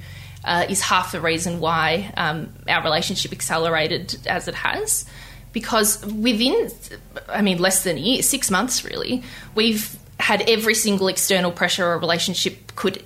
[0.46, 5.04] uh, is half the reason why um, our relationship accelerated as it has.
[5.52, 6.70] Because within,
[7.28, 9.22] I mean, less than a year, six months really,
[9.54, 13.02] we've had every single external pressure a relationship could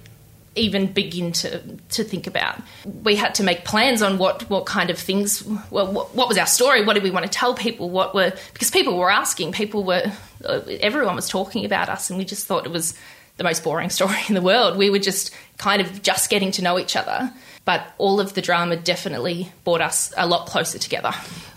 [0.57, 2.61] even begin to, to think about.
[3.05, 6.37] We had to make plans on what, what kind of things, well, what, what was
[6.38, 6.85] our story?
[6.85, 7.88] What did we want to tell people?
[7.88, 10.12] What were, because people were asking, people were,
[10.44, 12.94] uh, everyone was talking about us, and we just thought it was
[13.40, 14.76] the most boring story in the world.
[14.76, 17.33] We were just kind of just getting to know each other.
[17.64, 21.12] But all of the drama definitely brought us a lot closer together.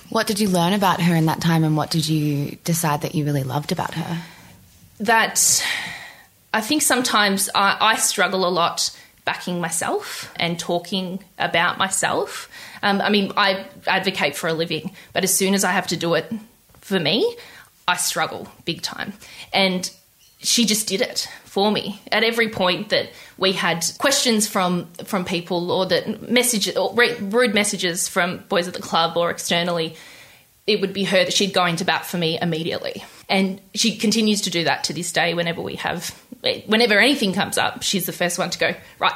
[0.10, 3.16] What did you learn about her in that time, and what did you decide that
[3.16, 4.22] you really loved about her?
[5.00, 5.66] That
[6.54, 12.50] I think sometimes I, I struggle a lot backing myself and talking about myself.
[12.84, 15.98] Um, I mean, I advocate for a living, but as soon as I have to
[15.98, 16.32] do it
[16.82, 17.36] for me,
[17.88, 19.14] I struggle big time.
[19.52, 19.90] And
[20.40, 22.02] she just did it for me.
[22.12, 27.54] At every point that we had questions from from people or that messages or rude
[27.54, 29.96] messages from boys at the club or externally
[30.66, 33.04] it would be her that she'd go into bat for me immediately.
[33.30, 36.20] And she continues to do that to this day whenever we have
[36.66, 39.16] whenever anything comes up she's the first one to go right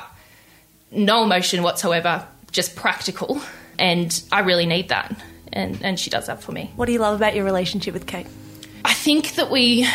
[0.91, 3.41] no emotion whatsoever just practical.
[3.79, 5.19] And i really need that.
[5.51, 6.71] And and she does that for me.
[6.75, 8.27] What do you love about your relationship with Kate?
[8.85, 9.87] I think that we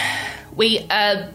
[0.57, 1.29] we are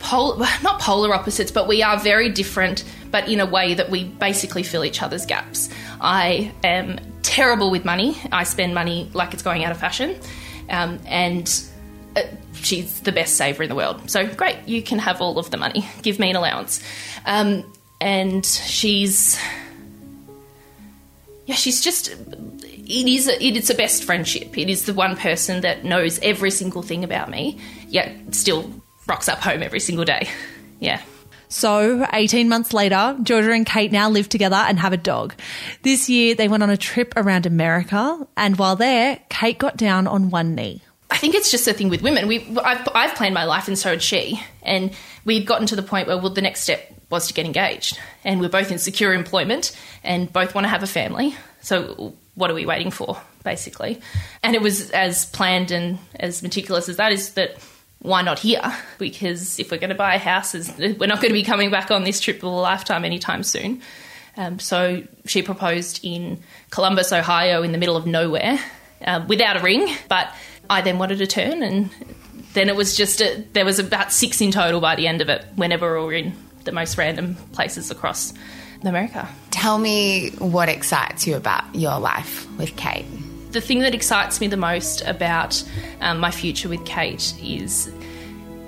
[0.00, 4.04] pol- not polar opposites, but we are very different, but in a way that we
[4.04, 5.68] basically fill each other's gaps.
[6.00, 8.18] I am terrible with money.
[8.32, 10.18] I spend money like it's going out of fashion,
[10.68, 11.48] um, and
[12.16, 12.22] uh,
[12.54, 14.10] she's the best saver in the world.
[14.10, 15.88] So great, you can have all of the money.
[16.02, 16.82] Give me an allowance,
[17.26, 19.38] um, and she's
[21.50, 22.08] yeah, she's just.
[22.62, 23.28] It is.
[23.28, 24.56] A, it is a best friendship.
[24.56, 27.58] It is the one person that knows every single thing about me,
[27.88, 28.70] yet still
[29.10, 30.28] rocks up home every single day.
[30.82, 31.02] Yeah.
[31.50, 35.34] So, 18 months later, Georgia and Kate now live together and have a dog.
[35.82, 40.06] This year, they went on a trip around America, and while there, Kate got down
[40.06, 40.80] on one knee.
[41.10, 42.28] I think it's just a thing with women.
[42.28, 44.42] We, I've, I've planned my life, and so had she.
[44.62, 44.92] And
[45.26, 48.40] we'd gotten to the point where, well, the next step was to get engaged, and
[48.40, 51.34] we're both in secure employment, and both want to have a family.
[51.60, 54.00] So, what are we waiting for, basically?
[54.42, 57.58] And it was as planned and as meticulous as that is that
[58.00, 58.62] why not here?
[58.98, 61.90] Because if we're going to buy a house, we're not going to be coming back
[61.90, 63.82] on this trip of a lifetime anytime soon.
[64.36, 68.58] Um, so she proposed in Columbus, Ohio, in the middle of nowhere,
[69.04, 69.94] uh, without a ring.
[70.08, 70.32] But
[70.68, 71.90] I then wanted to turn, and
[72.54, 75.28] then it was just a, there was about six in total by the end of
[75.28, 75.44] it.
[75.56, 76.34] Whenever we were in
[76.64, 78.32] the most random places across
[78.82, 79.28] America.
[79.50, 83.04] Tell me what excites you about your life with Kate.
[83.52, 85.62] The thing that excites me the most about
[86.00, 87.92] um, my future with Kate is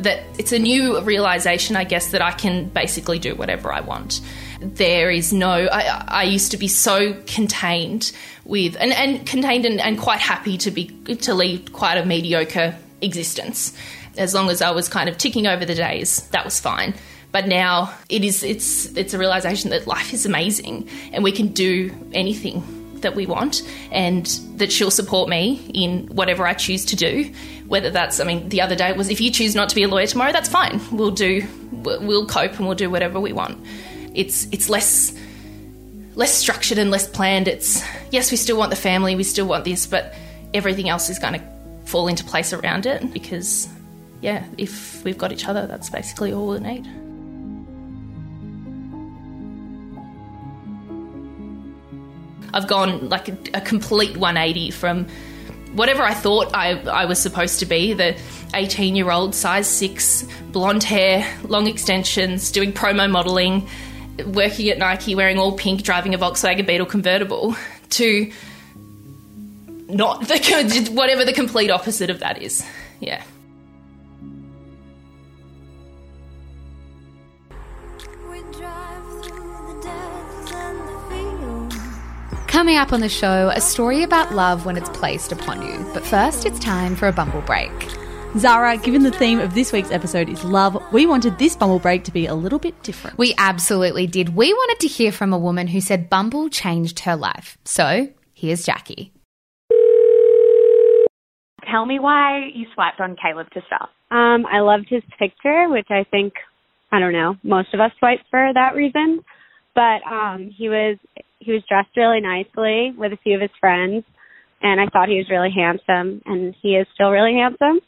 [0.01, 4.21] that it's a new realization, I guess, that I can basically do whatever I want.
[4.61, 8.11] There is no, I, I used to be so contained
[8.45, 12.77] with, and, and contained and, and quite happy to be, to lead quite a mediocre
[13.01, 13.73] existence.
[14.18, 16.95] As long as I was kind of ticking over the days, that was fine.
[17.31, 21.49] But now it is, it's, it's a realization that life is amazing and we can
[21.49, 26.97] do anything that we want and that she'll support me in whatever I choose to
[26.97, 27.33] do.
[27.67, 29.88] Whether that's, I mean, the other day was if you choose not to be a
[29.88, 30.81] lawyer tomorrow, that's fine.
[30.91, 33.65] We'll do, we'll cope and we'll do whatever we want.
[34.15, 35.17] It's, it's less,
[36.15, 37.49] less structured and less planned.
[37.49, 40.15] It's, yes, we still want the family, we still want this, but
[40.53, 41.43] everything else is going to
[41.85, 43.69] fall into place around it because,
[44.21, 46.87] yeah, if we've got each other, that's basically all we need.
[52.55, 55.07] I've gone like a, a complete 180 from
[55.73, 58.19] whatever I thought I, I was supposed to be the
[58.55, 63.69] 18 year old, size six, blonde hair, long extensions, doing promo modelling,
[64.27, 67.57] working at Nike, wearing all pink, driving a Volkswagen Beetle convertible,
[67.91, 68.31] to
[69.88, 72.65] not the, whatever the complete opposite of that is.
[73.01, 73.23] Yeah.
[82.62, 85.85] Coming up on the show, a story about love when it's placed upon you.
[85.92, 87.72] But first, it's time for a bumble break.
[88.38, 92.05] Zara, given the theme of this week's episode is love, we wanted this Bumble break
[92.05, 93.18] to be a little bit different.
[93.18, 94.37] We absolutely did.
[94.37, 97.59] We wanted to hear from a woman who said Bumble changed her life.
[97.64, 99.12] So here's Jackie.
[101.68, 103.90] Tell me why you swiped on Caleb to start.
[104.12, 106.35] Um, I loved his picture, which I think
[106.92, 109.25] I don't know, most of us swipe for that reason.
[109.75, 110.96] But um he was
[111.44, 114.05] he was dressed really nicely with a few of his friends
[114.62, 117.81] and I thought he was really handsome and he is still really handsome.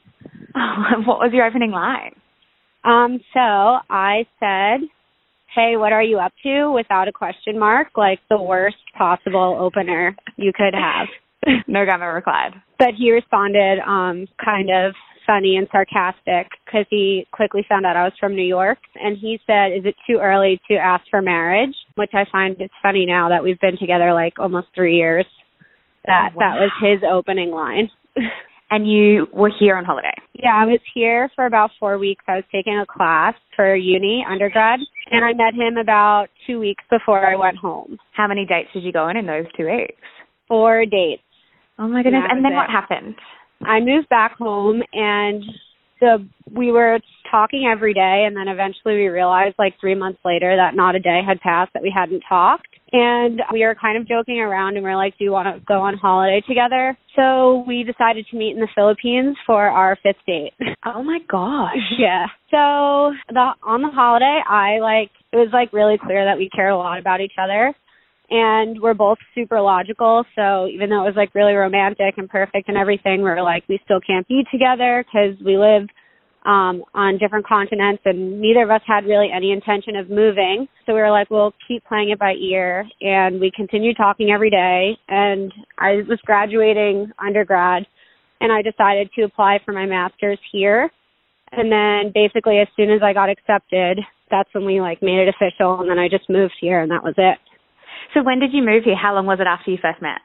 [1.06, 2.14] what was your opening line?
[2.84, 4.86] Um, so I said,
[5.54, 6.72] Hey, what are you up to?
[6.72, 11.06] without a question mark, like the worst possible opener you could have.
[11.68, 12.54] no grammar required.
[12.78, 14.94] but he responded um kind of
[15.26, 19.38] funny and sarcastic because he quickly found out I was from New York and he
[19.46, 23.28] said is it too early to ask for marriage which I find it's funny now
[23.30, 25.26] that we've been together like almost 3 years
[26.06, 27.90] that oh, that was his opening line
[28.70, 30.14] And you were here on holiday.
[30.32, 34.24] yeah I was here for about 4 weeks I was taking a class for uni
[34.28, 38.70] undergrad and I met him about 2 weeks before I went home How many dates
[38.74, 39.94] did you go on in those two weeks?
[40.48, 41.22] four dates
[41.78, 42.22] Oh my goodness.
[42.28, 42.56] That and then it.
[42.56, 43.16] what happened?
[43.66, 45.42] I moved back home and
[46.00, 46.98] the we were
[47.30, 51.00] talking every day and then eventually we realized like 3 months later that not a
[51.00, 52.68] day had passed that we hadn't talked.
[52.92, 55.64] And we were kind of joking around and we are like do you want to
[55.66, 56.96] go on holiday together?
[57.16, 60.52] So we decided to meet in the Philippines for our fifth date.
[60.86, 61.80] Oh my gosh.
[61.98, 62.26] yeah.
[62.50, 66.72] So the on the holiday I like it was like really clear that we cared
[66.72, 67.74] a lot about each other
[68.30, 70.24] and we're both super logical.
[70.34, 73.78] So even though it was like really romantic and perfect and everything we're like we
[73.84, 75.88] still can't be together because we live
[76.46, 80.66] um on different continents and neither of us had really any intention of moving.
[80.86, 84.50] So we were like we'll keep playing it by ear and we continued talking every
[84.50, 84.96] day.
[85.08, 87.86] And i was graduating undergrad
[88.40, 90.90] and i decided to apply for my masters here.
[91.52, 95.28] And then basically as soon as i got accepted that's when we like made it
[95.28, 97.38] official and then i just moved here and that was it
[98.14, 98.96] So when did you move here?
[98.96, 100.20] How long was it after you first met?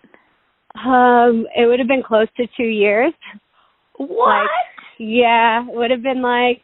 [0.86, 3.14] Um, it would have been close to two years.
[3.98, 4.42] What?
[4.42, 4.50] Like,
[5.00, 6.62] yeah, it would have been like,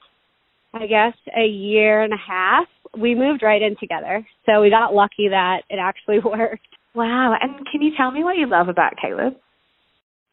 [0.74, 2.68] I guess, a year and a half.
[2.98, 6.68] We moved right in together, so we got lucky that it actually worked.
[6.94, 7.36] wow.
[7.42, 9.34] And can you tell me what you love about Caleb?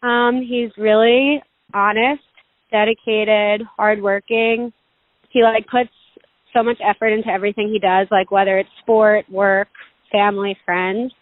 [0.03, 2.23] Um, he's really honest,
[2.71, 4.73] dedicated, hardworking.
[5.31, 5.91] He like puts
[6.53, 9.69] so much effort into everything he does, like whether it's sport, work,
[10.13, 11.13] family, friends.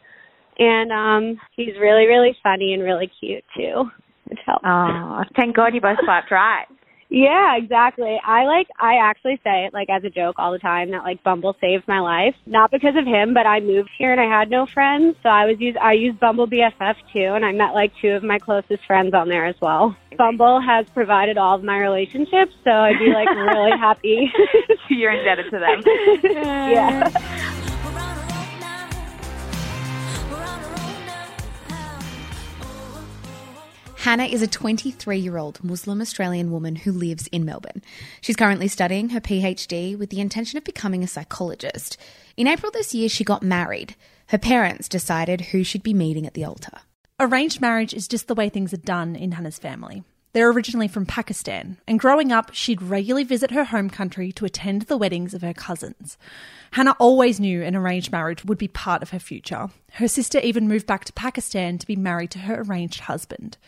[0.59, 3.91] And um he's really, really funny and really cute too.
[4.25, 4.65] Which helps.
[4.65, 6.67] Oh, thank God you both swiped right.
[7.11, 8.21] Yeah, exactly.
[8.25, 11.25] I like I actually say it like as a joke all the time that like
[11.25, 12.37] Bumble saved my life.
[12.47, 15.47] Not because of him, but I moved here and I had no friends, so I
[15.47, 18.87] was use I used Bumble BFF too and I met like two of my closest
[18.87, 19.97] friends on there as well.
[20.17, 24.33] Bumble has provided all of my relationships, so I'd be like really happy.
[24.89, 25.83] You're indebted to them.
[26.33, 27.67] yeah.
[34.01, 37.83] Hannah is a 23 year old Muslim Australian woman who lives in Melbourne.
[38.23, 41.99] She's currently studying her PhD with the intention of becoming a psychologist.
[42.35, 43.97] In April this year, she got married.
[44.29, 46.79] Her parents decided who she'd be meeting at the altar.
[47.21, 50.03] Arranged marriage is just the way things are done in Hannah's family.
[50.33, 54.83] They're originally from Pakistan, and growing up, she'd regularly visit her home country to attend
[54.83, 56.17] the weddings of her cousins.
[56.71, 59.69] Hannah always knew an arranged marriage would be part of her future.
[59.95, 63.59] Her sister even moved back to Pakistan to be married to her arranged husband.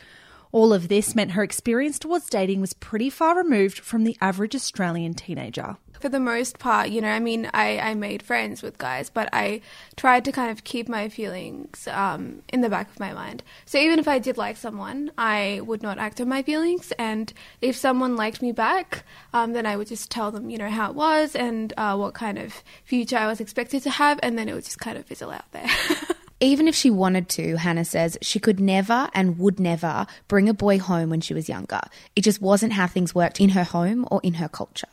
[0.52, 4.54] All of this meant her experience towards dating was pretty far removed from the average
[4.54, 5.78] Australian teenager.
[5.98, 9.28] for the most part, you know, I mean, I, I made friends with guys, but
[9.32, 9.62] I
[9.96, 13.42] tried to kind of keep my feelings um, in the back of my mind.
[13.64, 16.92] So even if I did like someone, I would not act on my feelings.
[16.98, 20.70] And if someone liked me back, um, then I would just tell them, you know,
[20.70, 22.52] how it was and uh, what kind of
[22.84, 25.50] future I was expected to have, and then it would just kind of fizzle out
[25.52, 25.70] there.
[26.42, 30.54] Even if she wanted to, Hannah says she could never and would never bring a
[30.54, 31.80] boy home when she was younger.
[32.16, 34.88] It just wasn't how things worked in her home or in her culture.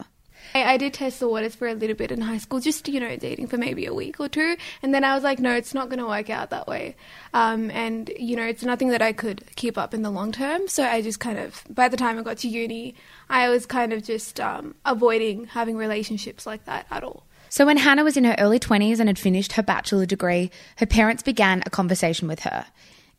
[0.53, 2.99] I, I did test the waters for a little bit in high school, just you
[2.99, 5.73] know, dating for maybe a week or two, and then I was like, no, it's
[5.73, 6.95] not going to work out that way,
[7.33, 10.67] um, and you know, it's nothing that I could keep up in the long term.
[10.67, 12.93] So I just kind of, by the time I got to uni,
[13.27, 17.25] I was kind of just um, avoiding having relationships like that at all.
[17.49, 20.85] So, when Hannah was in her early 20s and had finished her bachelor degree, her
[20.85, 22.67] parents began a conversation with her.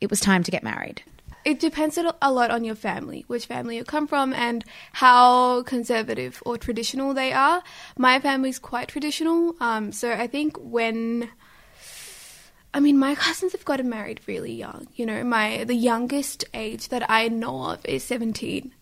[0.01, 1.03] It was time to get married.
[1.45, 6.43] It depends a lot on your family, which family you come from, and how conservative
[6.45, 7.63] or traditional they are.
[7.97, 11.31] My family's quite traditional, um, so I think when
[12.73, 14.87] I mean, my cousins have gotten married really young.
[14.95, 18.73] You know, my the youngest age that I know of is seventeen,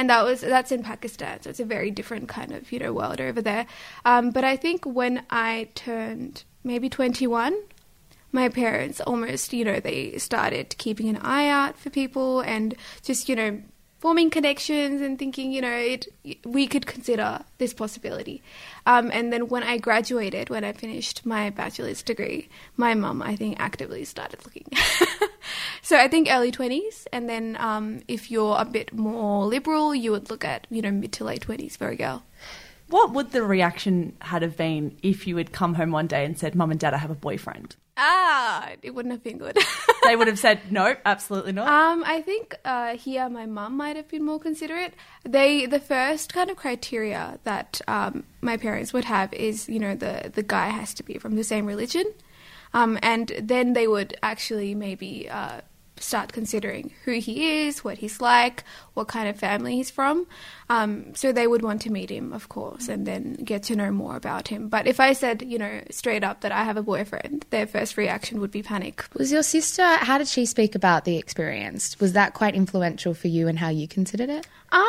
[0.00, 2.90] and that was that's in Pakistan, so it's a very different kind of you know
[2.90, 3.66] world over there.
[4.06, 7.54] Um, but I think when I turned maybe twenty one,
[8.32, 13.28] my parents almost you know they started keeping an eye out for people and just
[13.28, 13.60] you know
[13.98, 16.08] forming connections and thinking you know it
[16.46, 18.42] we could consider this possibility
[18.86, 23.36] um, and then when i graduated when i finished my bachelor's degree my mum i
[23.36, 24.66] think actively started looking
[25.82, 30.10] so i think early 20s and then um, if you're a bit more liberal you
[30.12, 32.22] would look at you know mid to late 20s for a girl
[32.90, 36.36] What would the reaction had have been if you had come home one day and
[36.36, 37.76] said, Mum and Dad, I have a boyfriend?
[37.96, 39.56] ah it wouldn't have been good
[40.06, 41.68] They would have said, No, absolutely not.
[41.68, 44.94] Um, I think uh, here my mum might have been more considerate.
[45.22, 49.94] They the first kind of criteria that um, my parents would have is you know
[49.94, 52.06] the the guy has to be from the same religion,
[52.74, 55.60] um, and then they would actually maybe uh,
[56.00, 60.26] start considering who he is, what he's like, what kind of family he's from.
[60.68, 63.90] Um, so they would want to meet him, of course, and then get to know
[63.90, 64.68] more about him.
[64.68, 67.96] But if I said you know straight up that I have a boyfriend, their first
[67.96, 69.04] reaction would be panic.
[69.14, 71.98] Was your sister, how did she speak about the experience?
[72.00, 74.46] Was that quite influential for you and how you considered it?
[74.72, 74.84] Um,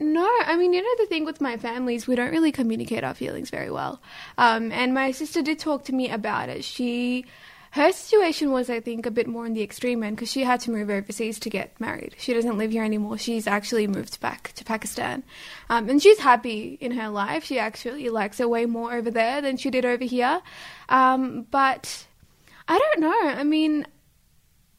[0.00, 3.04] no, I mean, you know, the thing with my family is we don't really communicate
[3.04, 4.00] our feelings very well.
[4.38, 6.64] Um, and my sister did talk to me about it.
[6.64, 7.26] She,
[7.72, 10.60] her situation was, I think, a bit more in the extreme end because she had
[10.60, 12.14] to move overseas to get married.
[12.16, 13.18] She doesn't live here anymore.
[13.18, 15.22] She's actually moved back to Pakistan.
[15.68, 17.44] Um, and she's happy in her life.
[17.44, 20.40] She actually likes it way more over there than she did over here.
[20.88, 22.06] Um, but
[22.66, 23.20] I don't know.
[23.22, 23.86] I mean,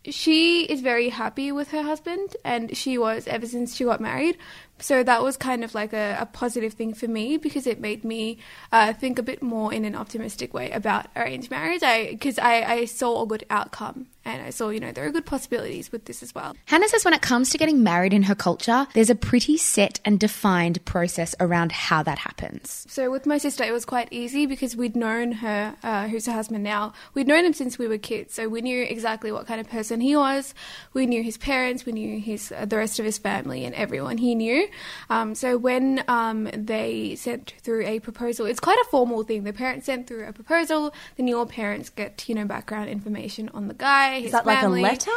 [0.05, 4.37] she is very happy with her husband and she was ever since she got married
[4.81, 8.03] so that was kind of like a, a positive thing for me because it made
[8.03, 8.39] me
[8.71, 11.81] uh, think a bit more in an optimistic way about arranged marriage.
[11.81, 15.25] Because I, I saw a good outcome and I saw you know there are good
[15.25, 18.35] possibilities with this as well Hannah says when it comes to getting married in her
[18.35, 22.85] culture, there's a pretty set and defined process around how that happens.
[22.89, 26.31] So with my sister, it was quite easy because we'd known her, uh, who's her
[26.31, 26.93] husband now.
[27.13, 30.01] We'd known him since we were kids, so we knew exactly what kind of person
[30.01, 30.53] he was.
[30.93, 34.17] We knew his parents, we knew his uh, the rest of his family, and everyone
[34.17, 34.67] he knew.
[35.09, 39.43] Um, so when um, they sent through a proposal, it's quite a formal thing.
[39.43, 43.67] The parents sent through a proposal, then your parents get you know background information on
[43.67, 45.11] the guy, his Is that like a letter?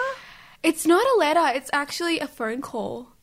[0.63, 3.14] It's not a letter, it's actually a phone call.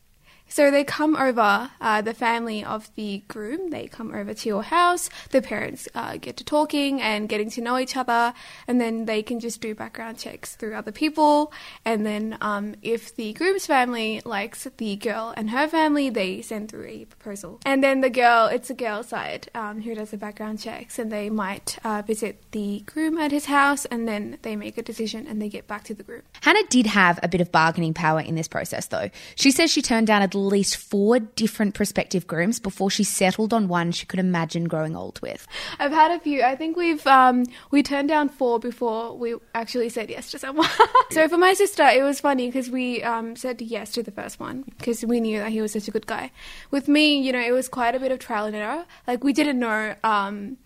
[0.52, 4.62] So they come over, uh, the family of the groom, they come over to your
[4.62, 5.08] house.
[5.30, 8.34] The parents uh, get to talking and getting to know each other,
[8.68, 11.54] and then they can just do background checks through other people.
[11.86, 16.70] And then um, if the groom's family likes the girl and her family, they send
[16.70, 17.58] through a proposal.
[17.64, 21.10] And then the girl, it's a girl side um, who does the background checks, and
[21.10, 25.26] they might uh, visit the groom at his house, and then they make a decision
[25.26, 26.20] and they get back to the groom.
[26.42, 29.08] Hannah did have a bit of bargaining power in this process, though.
[29.34, 33.68] She says she turned down at least four different prospective grooms before she settled on
[33.68, 35.46] one she could imagine growing old with.
[35.78, 36.42] I've had a few.
[36.42, 40.68] I think we've um, we turned down four before we actually said yes to someone.
[41.10, 44.40] so for my sister, it was funny because we um, said yes to the first
[44.40, 46.30] one because we knew that he was such a good guy.
[46.70, 48.84] With me, you know, it was quite a bit of trial and error.
[49.06, 50.58] Like we didn't know um,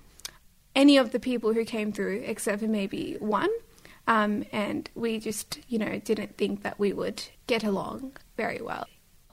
[0.74, 3.50] any of the people who came through except for maybe one.
[4.08, 8.86] Um, and we just, you know, didn't think that we would get along very well.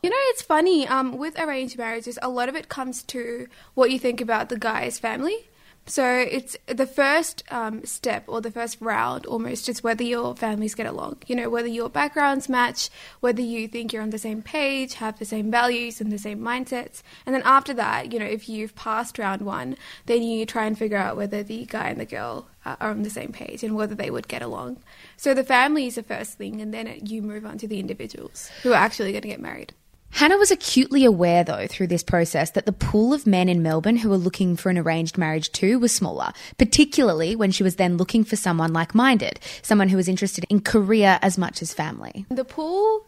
[0.03, 0.85] You know, it's funny.
[0.85, 4.59] Um, with arranged marriages, a lot of it comes to what you think about the
[4.59, 5.47] guy's family.
[5.85, 10.75] So it's the first um, step or the first round almost is whether your families
[10.75, 11.19] get along.
[11.27, 12.89] You know, whether your backgrounds match,
[13.21, 16.39] whether you think you're on the same page, have the same values and the same
[16.39, 17.01] mindsets.
[17.25, 20.77] And then after that, you know, if you've passed round one, then you try and
[20.77, 23.95] figure out whether the guy and the girl are on the same page and whether
[23.95, 24.83] they would get along.
[25.15, 28.49] So the family is the first thing, and then you move on to the individuals
[28.63, 29.73] who are actually going to get married.
[30.13, 33.97] Hannah was acutely aware, though, through this process, that the pool of men in Melbourne
[33.97, 37.97] who were looking for an arranged marriage too was smaller, particularly when she was then
[37.97, 42.27] looking for someone like minded, someone who was interested in career as much as family.
[42.29, 43.07] The pool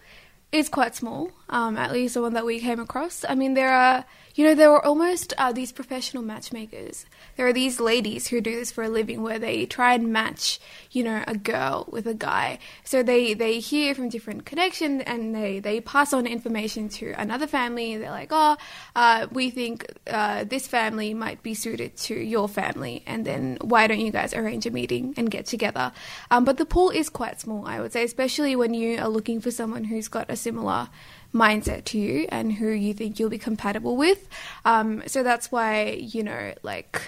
[0.51, 3.24] is quite small, um, at least the one that we came across.
[3.30, 4.03] I mean, there are,
[4.36, 7.06] you know, there are almost uh, these professional matchmakers.
[7.38, 10.60] There are these ladies who do this for a living where they try and match,
[10.92, 12.60] you know, a girl with a guy.
[12.84, 17.48] So they, they hear from different connections and they, they pass on information to another
[17.48, 17.96] family.
[17.96, 18.58] They're like, oh,
[18.94, 23.04] uh, we think uh, this family might be suited to your family.
[23.06, 25.94] And then why don't you guys arrange a meeting and get together?
[26.30, 29.40] Um, but the pool is quite small, I would say, especially when you are looking
[29.40, 30.90] for someone who's got a similar
[31.34, 34.28] mindset to you and who you think you'll be compatible with.
[34.64, 37.02] Um, so that's why, you know, like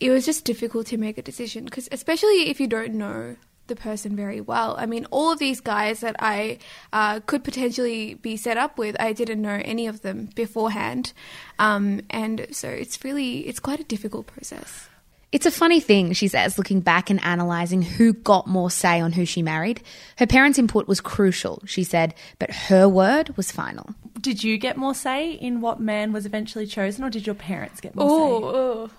[0.00, 3.36] it was just difficult to make a decision because, especially if you don't know
[3.68, 4.74] the person very well.
[4.78, 6.58] I mean, all of these guys that I
[6.92, 11.12] uh, could potentially be set up with, I didn't know any of them beforehand,
[11.58, 14.88] um, and so it's really it's quite a difficult process.
[15.32, 19.12] It's a funny thing, she says, looking back and analysing who got more say on
[19.12, 19.80] who she married.
[20.18, 23.94] Her parents' input was crucial, she said, but her word was final.
[24.20, 27.80] Did you get more say in what man was eventually chosen, or did your parents
[27.80, 28.56] get more Oh, say?
[28.58, 28.90] oh.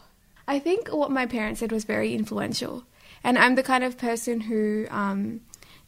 [0.47, 2.83] I think what my parents said was very influential.
[3.23, 5.39] And I'm the kind of person who um,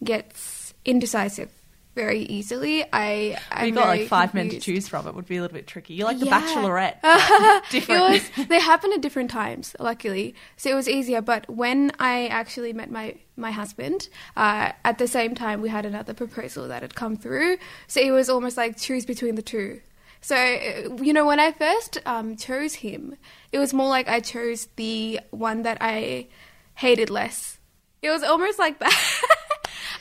[0.03, 1.49] gets indecisive
[1.95, 2.83] very easily.
[2.93, 5.07] I you got like five men to choose from.
[5.07, 5.93] It would be a little bit tricky.
[5.95, 6.41] You're like the Yeah.
[6.41, 7.69] Bachelorette.
[7.71, 8.01] different.
[8.37, 11.21] Was, they happened at different times, luckily, so it was easier.
[11.21, 15.85] But when I actually met my my husband, uh, at the same time we had
[15.85, 19.81] another proposal that had come through, so it was almost like choose between the two.
[20.21, 20.35] So
[21.01, 23.15] you know, when I first um, chose him,
[23.51, 26.27] it was more like I chose the one that I
[26.75, 27.57] hated less.
[28.01, 29.21] It was almost like that.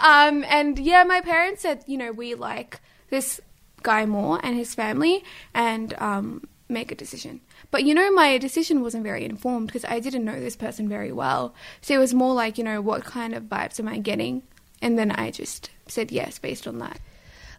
[0.05, 3.40] um, and yeah, my parents said, you know, we like this
[3.82, 5.24] guy more and his family,
[5.55, 7.40] and um, make a decision.
[7.70, 11.11] But you know, my decision wasn't very informed because I didn't know this person very
[11.11, 11.55] well.
[11.80, 14.42] So it was more like, you know, what kind of vibes am I getting?
[14.82, 17.00] And then I just said yes based on that.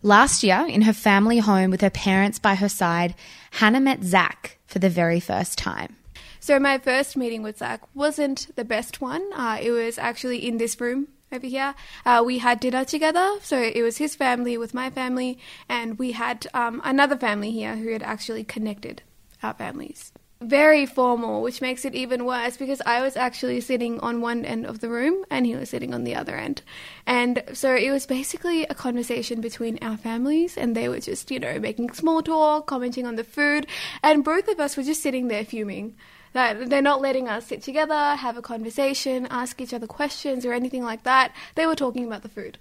[0.03, 3.15] Last year, in her family home with her parents by her side,
[3.51, 5.95] Hannah met Zach for the very first time.
[6.39, 9.23] So my first meeting with Zach wasn't the best one.
[9.33, 11.75] Uh, it was actually in this room over here.
[12.05, 15.38] Uh, we had dinner together, so it was his family with my family,
[15.69, 19.03] and we had um, another family here who had actually connected
[19.43, 20.11] our families.
[20.41, 24.65] Very formal, which makes it even worse because I was actually sitting on one end
[24.65, 26.61] of the room and he was sitting on the other end.
[27.07, 31.39] And so it was basically a conversation between our families, and they were just, you
[31.39, 33.65] know, making small talk, commenting on the food,
[34.03, 35.95] and both of us were just sitting there fuming
[36.36, 40.51] that they're not letting us sit together, have a conversation, ask each other questions or
[40.51, 41.33] anything like that.
[41.55, 42.57] They were talking about the food.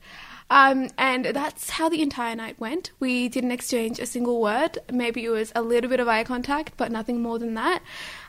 [0.48, 2.92] Um, and that's how the entire night went.
[3.00, 4.78] We didn't exchange a single word.
[4.92, 7.82] Maybe it was a little bit of eye contact, but nothing more than that.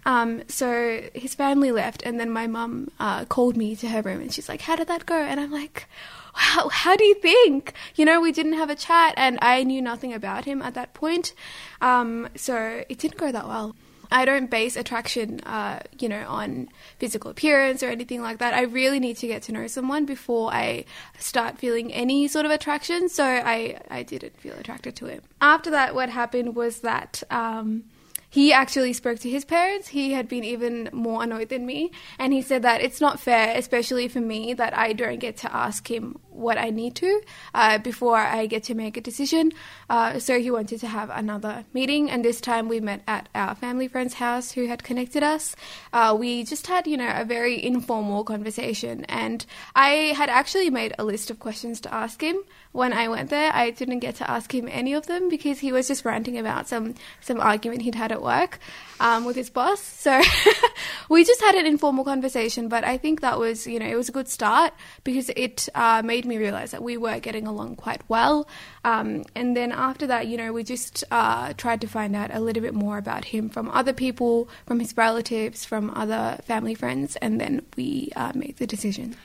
[0.03, 4.21] Um, so his family left, and then my mum uh, called me to her room
[4.21, 5.15] and she's like, How did that go?
[5.15, 5.87] And I'm like,
[6.33, 7.73] how, how do you think?
[7.95, 10.93] You know, we didn't have a chat and I knew nothing about him at that
[10.93, 11.33] point.
[11.81, 13.75] Um, so it didn't go that well.
[14.11, 18.53] I don't base attraction, uh, you know, on physical appearance or anything like that.
[18.53, 20.85] I really need to get to know someone before I
[21.19, 23.09] start feeling any sort of attraction.
[23.09, 25.21] So I, I didn't feel attracted to him.
[25.41, 27.83] After that, what happened was that um,
[28.29, 29.87] he actually spoke to his parents.
[29.87, 31.91] He had been even more annoyed than me.
[32.19, 35.55] And he said that it's not fair, especially for me, that I don't get to
[35.55, 37.21] ask him what I need to
[37.53, 39.51] uh, before I get to make a decision.
[39.89, 42.09] Uh, so he wanted to have another meeting.
[42.09, 45.55] And this time we met at our family friend's house who had connected us.
[45.93, 49.05] Uh, we just had, you know, a very informal conversation.
[49.05, 52.37] And I had actually made a list of questions to ask him.
[52.71, 55.71] When I went there, I didn't get to ask him any of them because he
[55.71, 58.59] was just ranting about some, some argument he'd had at work
[58.99, 59.81] um, with his boss.
[59.81, 60.21] So
[61.09, 64.09] we just had an informal conversation, but I think that was, you know, it was
[64.09, 64.73] a good start
[65.05, 68.47] because it uh, made me realize that we were getting along quite well.
[68.83, 72.39] Um, and then after that, you know, we just uh, tried to find out a
[72.39, 77.15] little bit more about him from other people, from his relatives, from other family friends,
[77.17, 79.15] and then we uh, made the decision.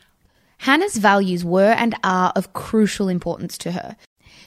[0.59, 3.97] Hannah's values were and are of crucial importance to her.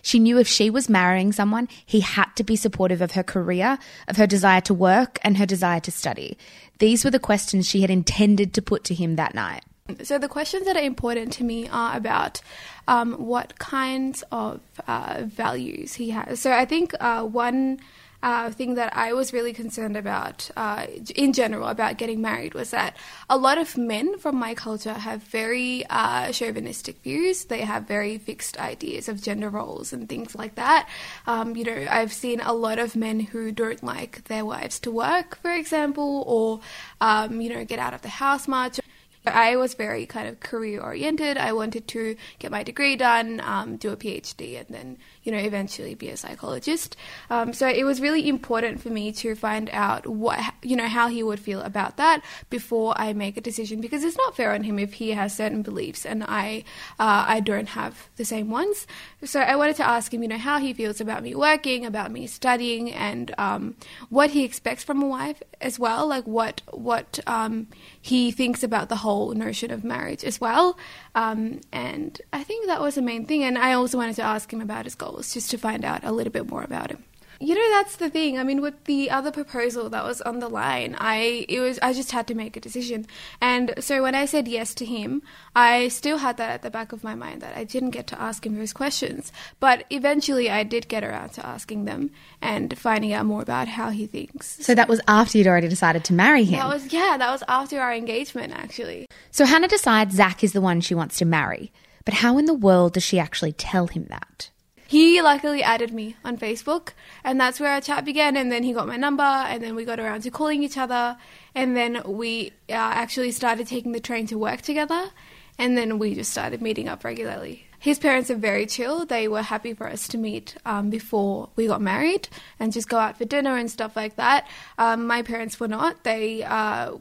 [0.03, 3.79] She knew if she was marrying someone, he had to be supportive of her career,
[4.07, 6.37] of her desire to work, and her desire to study.
[6.79, 9.63] These were the questions she had intended to put to him that night.
[10.03, 12.39] So the questions that are important to me are about
[12.87, 16.39] um, what kinds of uh, values he has.
[16.39, 17.81] So I think uh, one
[18.23, 22.71] uh, thing that I was really concerned about uh, in general about getting married was
[22.71, 22.95] that
[23.29, 27.43] a lot of men from my culture have very uh, chauvinistic views.
[27.43, 30.87] They have very fixed ideas of gender roles and things like that.
[31.27, 34.91] Um, you know, I've seen a lot of men who don't like their wives to
[34.91, 36.61] work, for example, or
[37.01, 38.79] um, you know, get out of the house much.
[39.25, 41.37] I was very kind of career oriented.
[41.37, 45.37] I wanted to get my degree done, um, do a PhD, and then you know
[45.37, 46.95] eventually be a psychologist.
[47.29, 51.07] Um, so it was really important for me to find out what you know how
[51.07, 54.63] he would feel about that before I make a decision because it's not fair on
[54.63, 56.63] him if he has certain beliefs and I
[56.99, 58.87] uh, I don't have the same ones.
[59.25, 62.11] So I wanted to ask him you know how he feels about me working, about
[62.11, 63.75] me studying, and um,
[64.09, 67.67] what he expects from a wife as well, like what what um,
[68.01, 70.77] he thinks about the whole notion of marriage as well.
[71.15, 73.43] Um, and I think that was the main thing.
[73.43, 76.11] And I also wanted to ask him about his goals, just to find out a
[76.11, 77.03] little bit more about him.
[77.43, 78.39] You know, that's the thing.
[78.39, 81.91] I mean, with the other proposal that was on the line, I it was I
[81.91, 83.05] just had to make a decision.
[83.41, 85.21] And so when I said yes to him,
[85.53, 88.21] I still had that at the back of my mind that I didn't get to
[88.21, 89.33] ask him those questions.
[89.59, 93.89] But eventually, I did get around to asking them and finding out more about how
[93.89, 94.63] he thinks.
[94.65, 96.59] So that was after you'd already decided to marry him.
[96.59, 99.07] That was yeah, that was after our engagement actually.
[99.31, 101.73] so Hannah decides Zach is the one she wants to marry.
[102.05, 104.49] But how in the world does she actually tell him that?
[104.87, 106.89] He luckily added me on Facebook,
[107.23, 108.37] and that's where our chat began.
[108.37, 111.17] And then he got my number, and then we got around to calling each other,
[111.55, 115.09] and then we uh, actually started taking the train to work together,
[115.57, 117.67] and then we just started meeting up regularly.
[117.79, 119.05] His parents are very chill.
[119.05, 122.97] They were happy for us to meet um, before we got married and just go
[122.97, 124.47] out for dinner and stuff like that.
[124.77, 126.05] Um, my parents were not.
[126.05, 126.93] They uh,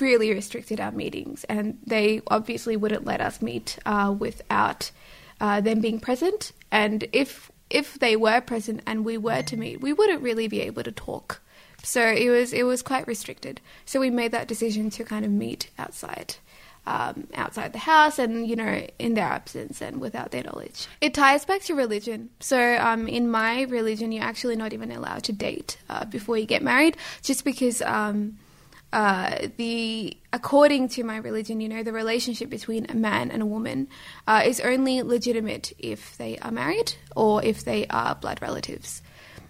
[0.00, 4.90] really restricted our meetings, and they obviously wouldn't let us meet uh, without
[5.40, 6.50] uh, them being present.
[6.74, 10.60] And if if they were present and we were to meet, we wouldn't really be
[10.62, 11.40] able to talk.
[11.84, 13.60] So it was it was quite restricted.
[13.86, 16.34] So we made that decision to kind of meet outside.
[16.86, 21.14] Um, outside the house and you know in their absence and without their knowledge it
[21.14, 25.32] ties back to religion so um, in my religion you're actually not even allowed to
[25.32, 28.36] date uh, before you get married just because um,
[28.94, 33.46] uh, the according to my religion, you know, the relationship between a man and a
[33.46, 33.88] woman
[34.28, 39.02] uh, is only legitimate if they are married or if they are blood relatives.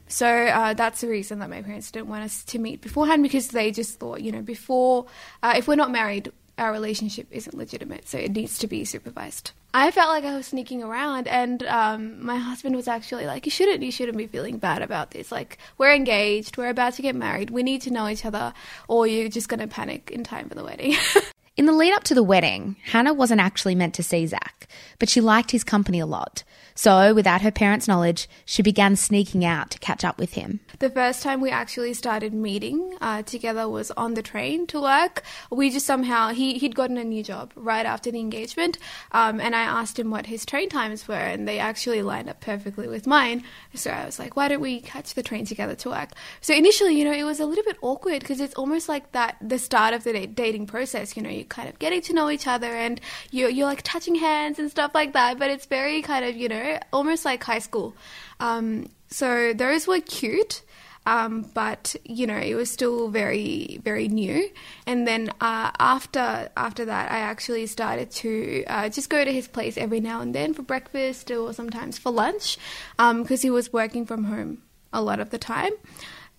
[0.08, 3.48] So uh, that's the reason that my parents didn't want us to meet beforehand because
[3.48, 5.06] they just thought, you know, before
[5.42, 9.52] uh, if we're not married, our relationship isn't legitimate, so it needs to be supervised.
[9.72, 13.50] I felt like I was sneaking around, and um, my husband was actually like, "You
[13.50, 15.32] shouldn't, you shouldn't be feeling bad about this.
[15.32, 18.52] Like, we're engaged, we're about to get married, we need to know each other,
[18.88, 20.94] or you're just to panic in time for the wedding."
[21.56, 24.66] In the lead up to the wedding, Hannah wasn't actually meant to see Zach,
[24.98, 26.42] but she liked his company a lot.
[26.74, 30.58] So, without her parents' knowledge, she began sneaking out to catch up with him.
[30.80, 35.22] The first time we actually started meeting uh, together was on the train to work.
[35.52, 38.76] We just somehow he he'd gotten a new job right after the engagement,
[39.12, 42.40] um, and I asked him what his train times were, and they actually lined up
[42.40, 43.44] perfectly with mine.
[43.74, 46.98] So I was like, "Why don't we catch the train together to work?" So initially,
[46.98, 49.94] you know, it was a little bit awkward because it's almost like that the start
[49.94, 51.16] of the da- dating process.
[51.16, 54.14] You know, you're kind of getting to know each other, and you're you're like touching
[54.14, 55.38] hands and stuff like that.
[55.38, 57.94] But it's very kind of you know almost like high school.
[58.40, 60.62] Um, so those were cute.
[61.06, 64.48] Um, but you know it was still very very new
[64.86, 69.46] and then uh, after after that I actually started to uh, just go to his
[69.46, 72.56] place every now and then for breakfast or sometimes for lunch
[72.96, 74.62] because he was working from home
[74.94, 75.72] a lot of the time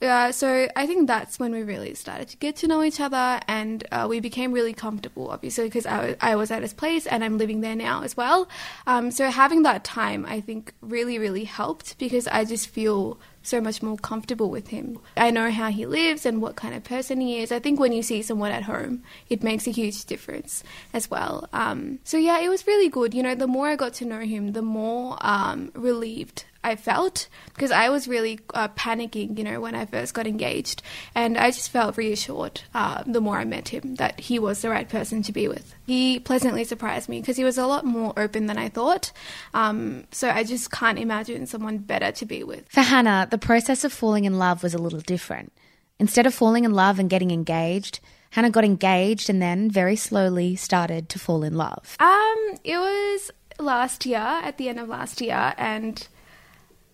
[0.02, 3.40] uh, so I think that's when we really started to get to know each other,
[3.48, 5.30] and uh, we became really comfortable.
[5.30, 8.48] Obviously, because I was at his place and I'm living there now as well.
[8.88, 13.62] Um, so having that time, I think, really, really helped because I just feel so
[13.62, 15.00] much more comfortable with him.
[15.16, 17.52] I know how he lives and what kind of person he is.
[17.52, 21.48] I think when you see someone at home, it makes a huge difference as well.
[21.54, 23.14] Um, so yeah, it was really good.
[23.14, 27.28] You know, the more I got to know him, the more um, relieved I felt
[27.54, 30.82] because I was really uh, panicking, you know, when I first got engaged,
[31.14, 34.70] and I just felt reassured uh, the more I met him that he was the
[34.70, 35.76] right person to be with.
[35.86, 39.12] He pleasantly surprised me because he was a lot more open than I thought.
[39.54, 42.68] Um, so I just can't imagine someone better to be with.
[42.70, 45.54] For Hannah, the process of falling in love was a little different.
[46.00, 48.00] Instead of falling in love and getting engaged,
[48.32, 51.96] Hannah got engaged and then very slowly started to fall in love.
[52.00, 56.06] Um, it was last year, at the end of last year, and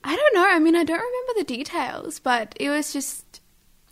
[0.04, 0.48] I don't know.
[0.48, 3.42] I mean, I don't remember the details, but it was just,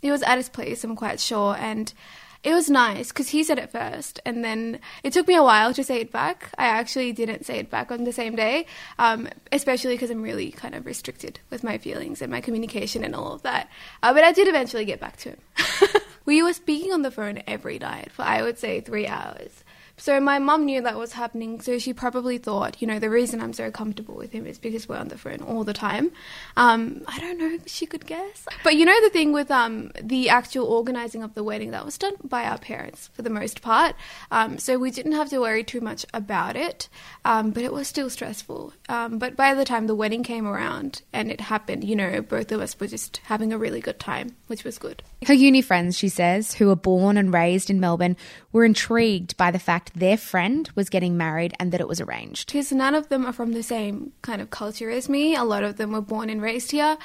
[0.02, 1.56] it was at his place, I'm quite sure.
[1.58, 1.94] And
[2.42, 4.20] it was nice because he said it first.
[4.26, 6.52] And then it took me a while to say it back.
[6.58, 8.66] I actually didn't say it back on the same day,
[8.98, 13.14] um, especially because I'm really kind of restricted with my feelings and my communication and
[13.14, 13.70] all of that.
[14.02, 15.40] Uh, but I did eventually get back to him.
[16.26, 19.64] we were speaking on the phone every night for, I would say, three hours.
[20.00, 23.42] So my mum knew that was happening, so she probably thought, you know, the reason
[23.42, 26.12] I'm so comfortable with him is because we're on the phone all the time.
[26.56, 28.46] Um, I don't know if she could guess.
[28.64, 31.98] But you know the thing with um, the actual organising of the wedding, that was
[31.98, 33.96] done by our parents for the most part.
[34.32, 36.88] Um, so we didn't have to worry too much about it,
[37.26, 38.74] um, but it was still stressful.
[38.88, 42.52] Um, but by the time the wedding came around and it happened, you know, both
[42.54, 45.04] of us were just having a really good time, which was good.
[45.26, 48.16] Her uni friends, she says, who were born and raised in Melbourne,
[48.54, 49.60] were intrigued by the
[49.90, 52.48] fact their friend was getting married and that it was arranged.
[52.48, 55.36] because none of them are from the same kind of culture as me.
[55.36, 56.98] A lot of them were born and raised here.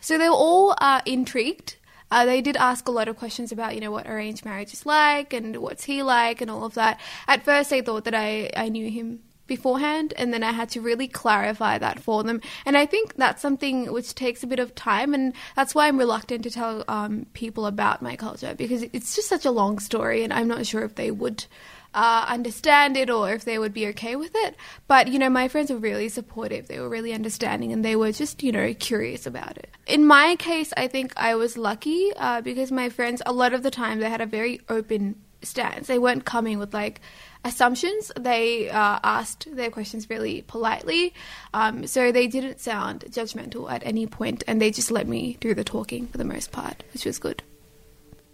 [0.00, 1.76] So they were all uh, intrigued.
[2.10, 4.84] Uh, they did ask a lot of questions about, you know, what arranged marriage is
[4.84, 6.98] like and what's he like and all of that.
[7.28, 10.80] At first, they thought that I, I knew him beforehand, and then I had to
[10.80, 12.40] really clarify that for them.
[12.64, 15.98] And I think that's something which takes a bit of time, and that's why I'm
[15.98, 20.22] reluctant to tell um, people about my culture because it's just such a long story,
[20.22, 21.46] and I'm not sure if they would
[21.94, 24.56] uh, understand it or if they would be okay with it.
[24.86, 26.68] But, you know, my friends were really supportive.
[26.68, 29.70] They were really understanding and they were just, you know, curious about it.
[29.86, 33.62] In my case, I think I was lucky uh, because my friends, a lot of
[33.62, 35.86] the time, they had a very open stance.
[35.86, 37.00] They weren't coming with like
[37.44, 38.12] assumptions.
[38.18, 41.14] They uh, asked their questions really politely.
[41.54, 45.54] Um, so they didn't sound judgmental at any point and they just let me do
[45.54, 47.42] the talking for the most part, which was good.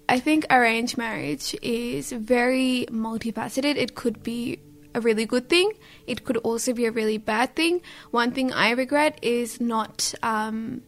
[0.09, 3.77] I think arranged marriage is very multifaceted.
[3.77, 4.61] It could be
[4.95, 5.73] a really good thing.
[6.07, 7.83] It could also be a really bad thing.
[8.11, 10.83] One thing I regret is not um,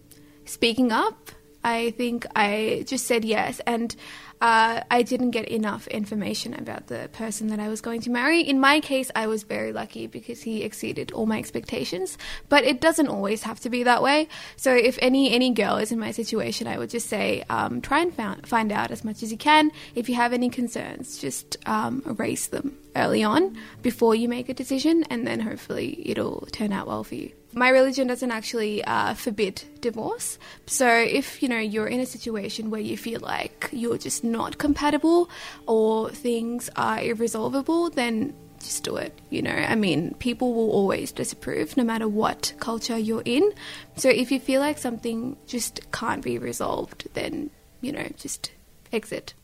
[0.44, 1.30] speaking up.
[1.64, 3.94] I think I just said yes, and
[4.40, 8.40] uh, I didn't get enough information about the person that I was going to marry.
[8.40, 12.16] In my case, I was very lucky because he exceeded all my expectations.
[12.48, 14.28] But it doesn't always have to be that way.
[14.56, 18.00] So if any any girl is in my situation, I would just say um, try
[18.00, 19.72] and found, find out as much as you can.
[19.94, 24.54] If you have any concerns, just um, erase them early on before you make a
[24.54, 27.32] decision, and then hopefully it'll turn out well for you.
[27.58, 30.38] My religion doesn't actually uh, forbid divorce.
[30.66, 34.58] So if you know you're in a situation where you feel like you're just not
[34.58, 35.28] compatible
[35.66, 39.12] or things are irresolvable, then just do it.
[39.30, 43.52] You know, I mean, people will always disapprove no matter what culture you're in.
[43.96, 47.50] So if you feel like something just can't be resolved, then
[47.80, 48.52] you know, just
[48.92, 49.34] exit.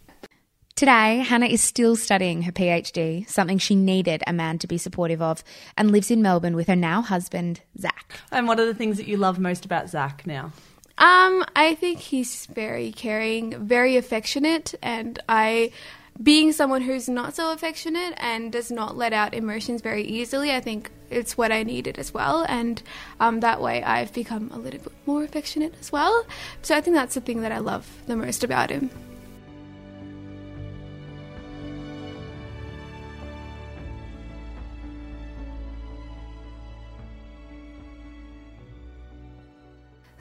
[0.85, 5.23] Today, Hannah is still studying her PhD, something she needed a man to be supportive
[5.23, 5.43] of,
[5.79, 8.21] and lives in Melbourne with her now husband, Zach.
[8.31, 10.53] And what are the things that you love most about Zach now?
[10.99, 15.73] Um, I think he's very caring, very affectionate, and I,
[16.23, 20.61] being someone who's not so affectionate and does not let out emotions very easily, I
[20.61, 22.83] think it's what I needed as well, and
[23.21, 26.27] um, that way I've become a little bit more affectionate as well.
[26.61, 28.91] So I think that's the thing that I love the most about him.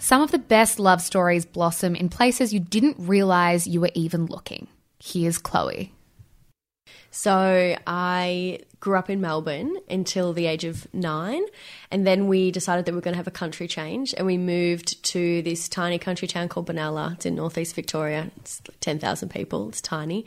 [0.03, 4.25] Some of the best love stories blossom in places you didn't realize you were even
[4.25, 4.67] looking.
[5.01, 5.93] Here's Chloe.
[7.09, 11.43] So I grew up in Melbourne until the age of nine,
[11.89, 14.37] and then we decided that we were going to have a country change, and we
[14.37, 17.13] moved to this tiny country town called Benalla.
[17.13, 18.29] It's in northeast Victoria.
[18.37, 19.69] It's ten thousand people.
[19.69, 20.25] It's tiny.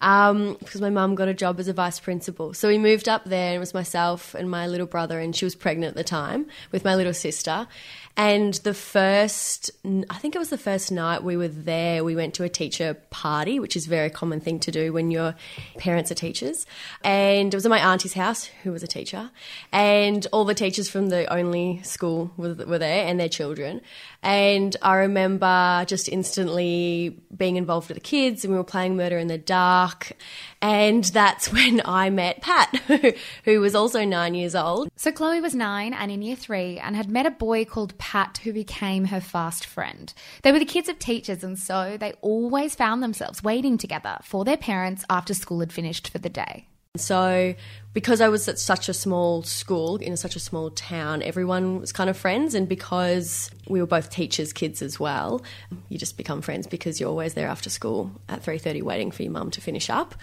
[0.00, 3.24] Um, because my mum got a job as a vice principal, so we moved up
[3.24, 3.48] there.
[3.48, 6.46] And it was myself and my little brother, and she was pregnant at the time
[6.72, 7.68] with my little sister.
[8.16, 12.34] And the first, I think it was the first night we were there, we went
[12.34, 15.34] to a teacher party, which is a very common thing to do when your
[15.78, 16.66] parents are teachers.
[17.02, 19.30] And it was at my auntie's house, who was a teacher.
[19.72, 23.80] And all the teachers from the only school were, were there and their children.
[24.22, 29.18] And I remember just instantly being involved with the kids, and we were playing Murder
[29.18, 30.12] in the Dark.
[30.60, 32.68] And that's when I met Pat,
[33.44, 34.90] who was also nine years old.
[34.94, 38.38] So Chloe was nine and in year three and had met a boy called Pat
[38.44, 40.14] who became her fast friend.
[40.42, 44.44] They were the kids of teachers and so they always found themselves waiting together for
[44.44, 46.66] their parents after school had finished for the day.
[46.96, 47.54] So,
[47.94, 51.92] because I was at such a small school in such a small town, everyone was
[51.92, 55.42] kind of friends, and because we were both teachers' kids as well,
[55.88, 59.22] you just become friends because you're always there after school at three thirty, waiting for
[59.22, 60.14] your mum to finish up.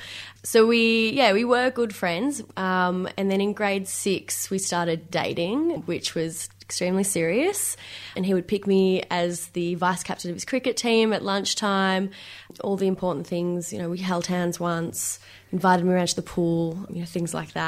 [0.44, 2.42] So we, yeah, we were good friends.
[2.58, 7.76] Um, and then in grade six, we started dating, which was extremely serious.
[8.16, 12.12] And he would pick me as the vice captain of his cricket team at lunchtime,
[12.62, 13.74] all the important things.
[13.74, 15.20] You know, we held hands once,
[15.52, 17.59] invited me around to the pool, you know, things like that.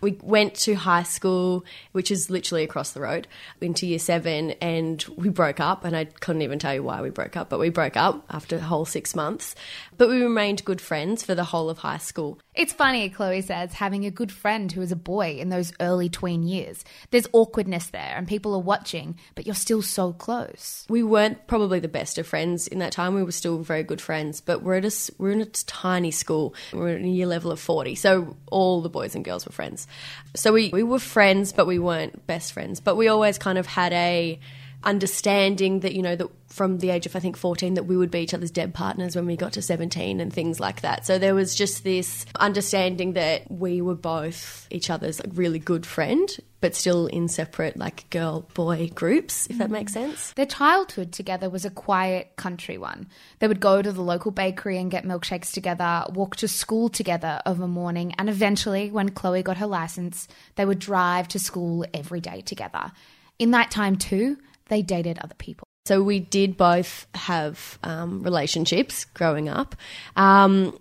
[0.00, 3.26] We went to high school, which is literally across the road,
[3.60, 5.84] into year seven, and we broke up.
[5.84, 8.56] And I couldn't even tell you why we broke up, but we broke up after
[8.56, 9.54] a whole six months.
[9.96, 12.38] But we remained good friends for the whole of high school.
[12.52, 16.08] It's funny, Chloe says, having a good friend who is a boy in those early
[16.08, 16.84] tween years.
[17.10, 20.84] There's awkwardness there, and people are watching, but you're still so close.
[20.88, 23.14] We weren't probably the best of friends in that time.
[23.14, 26.54] We were still very good friends, but we're at a, we're in a tiny school.
[26.72, 29.86] We're at a year level of 40, so all the boys and girls were friends.
[30.34, 32.80] So we, we were friends, but we weren't best friends.
[32.80, 34.40] But we always kind of had a
[34.82, 38.10] understanding that, you know, that from the age of, I think, 14, that we would
[38.10, 41.06] be each other's deb partners when we got to 17 and things like that.
[41.06, 45.86] So there was just this understanding that we were both each other's like, really good
[45.86, 46.28] friend,
[46.60, 49.72] but still in separate, like, girl boy groups, if that mm.
[49.72, 50.32] makes sense.
[50.32, 53.06] Their childhood together was a quiet country one.
[53.38, 57.40] They would go to the local bakery and get milkshakes together, walk to school together
[57.46, 60.26] of a morning, and eventually, when Chloe got her license,
[60.56, 62.92] they would drive to school every day together.
[63.38, 64.36] In that time, too,
[64.70, 65.66] they dated other people.
[65.84, 69.74] So we did both have um, relationships growing up.
[70.16, 70.78] Um,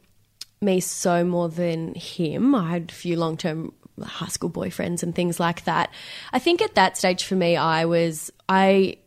[0.61, 2.53] me so more than him.
[2.53, 5.89] I had a few long term high school boyfriends and things like that.
[6.31, 8.97] I think at that stage for me, I was I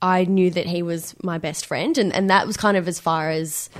[0.00, 3.00] I knew that he was my best friend, and, and that was kind of as
[3.00, 3.70] far as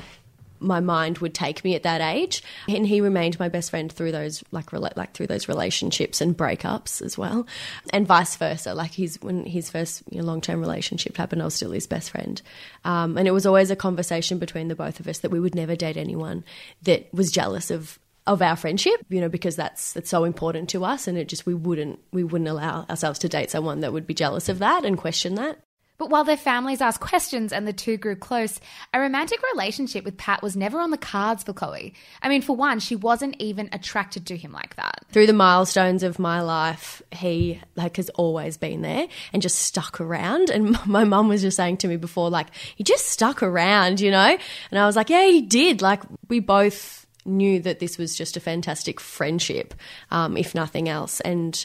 [0.62, 2.42] my mind would take me at that age.
[2.68, 7.02] And he remained my best friend through those like like through those relationships and breakups
[7.02, 7.46] as well,
[7.90, 8.74] and vice versa.
[8.74, 11.86] Like he's when his first you know, long term relationship happened, I was still his
[11.86, 12.40] best friend,
[12.84, 15.54] um, and it was always a conversation between the both of us that we would
[15.54, 16.44] never date anyone
[16.82, 20.84] that was jealous of of our friendship, you know, because that's that's so important to
[20.84, 24.06] us, and it just we wouldn't we wouldn't allow ourselves to date someone that would
[24.06, 25.58] be jealous of that and question that.
[25.98, 28.60] But while their families asked questions and the two grew close,
[28.92, 31.94] a romantic relationship with Pat was never on the cards for Chloe.
[32.20, 35.04] I mean, for one, she wasn't even attracted to him like that.
[35.12, 40.00] through the milestones of my life, he like has always been there and just stuck
[40.00, 40.50] around.
[40.50, 44.10] And my mum was just saying to me before, like he just stuck around, you
[44.10, 44.38] know.
[44.70, 45.82] And I was like, yeah, he did.
[45.82, 49.74] Like we both knew that this was just a fantastic friendship,
[50.10, 51.64] um, if nothing else, and.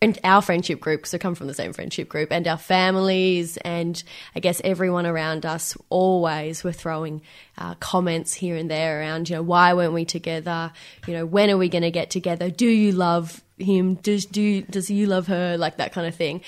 [0.00, 4.00] And our friendship group, I come from the same friendship group, and our families, and
[4.36, 7.22] I guess everyone around us always were throwing
[7.56, 10.72] uh, comments here and there around, you know, why weren't we together?
[11.06, 12.48] You know, when are we going to get together?
[12.48, 13.94] Do you love him?
[13.96, 15.56] Does do does you love her?
[15.56, 16.42] Like that kind of thing.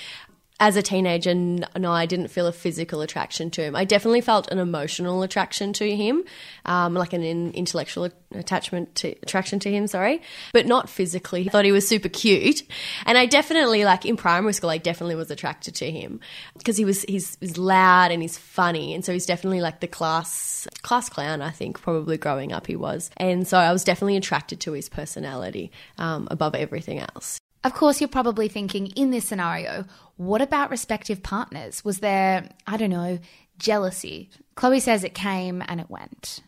[0.63, 3.75] As a teenager, no, I didn't feel a physical attraction to him.
[3.75, 6.23] I definitely felt an emotional attraction to him,
[6.65, 9.87] um, like an intellectual attachment to attraction to him.
[9.87, 10.21] Sorry,
[10.53, 11.47] but not physically.
[11.47, 12.61] I thought he was super cute,
[13.07, 14.69] and I definitely like in primary school.
[14.69, 16.19] I definitely was attracted to him
[16.55, 19.87] because he was he's, he's loud and he's funny, and so he's definitely like the
[19.87, 21.41] class class clown.
[21.41, 24.89] I think probably growing up he was, and so I was definitely attracted to his
[24.89, 27.39] personality um, above everything else.
[27.63, 29.85] Of course, you're probably thinking in this scenario,
[30.17, 31.85] what about respective partners?
[31.85, 33.19] Was there, I don't know,
[33.59, 34.29] jealousy?
[34.55, 36.41] Chloe says it came and it went.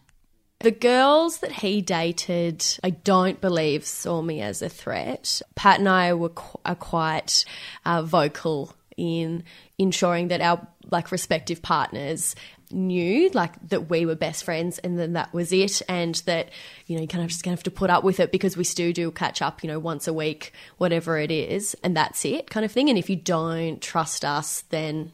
[0.60, 5.42] The girls that he dated, I don't believe saw me as a threat.
[5.56, 7.44] Pat and I were qu- are quite
[7.86, 9.44] uh, vocal in
[9.78, 12.36] ensuring that our like respective partners
[12.74, 16.50] knew like that we were best friends and then that was it and that
[16.88, 18.64] you know you kind of just gonna have to put up with it because we
[18.64, 22.50] still do catch up you know once a week whatever it is and that's it
[22.50, 22.90] kind of thing.
[22.90, 25.12] And if you don't trust us then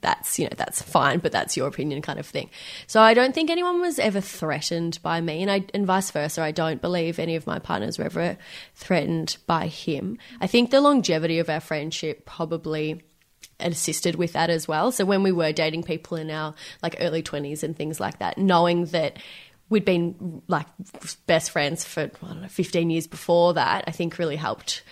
[0.00, 2.50] that's you know that's fine but that's your opinion kind of thing.
[2.86, 6.42] So i don't think anyone was ever threatened by me and i and vice versa.
[6.42, 8.36] I don't believe any of my partners were ever
[8.74, 10.18] threatened by him.
[10.40, 13.02] I think the longevity of our friendship probably
[13.60, 17.22] assisted with that as well so when we were dating people in our like early
[17.22, 19.16] 20s and things like that knowing that
[19.68, 20.66] we'd been like
[21.26, 24.82] best friends for I don't know 15 years before that I think really helped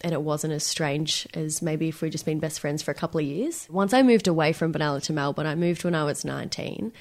[0.00, 2.94] and it wasn't as strange as maybe if we'd just been best friends for a
[2.94, 3.66] couple of years.
[3.70, 6.92] Once I moved away from Benalla to Melbourne, I moved when I was 19,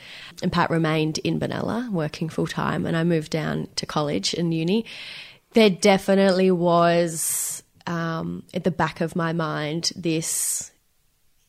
[0.42, 4.54] and Pat remained in Benalla working full time, and I moved down to college and
[4.54, 4.86] uni.
[5.54, 10.72] There definitely was um, at the back of my mind this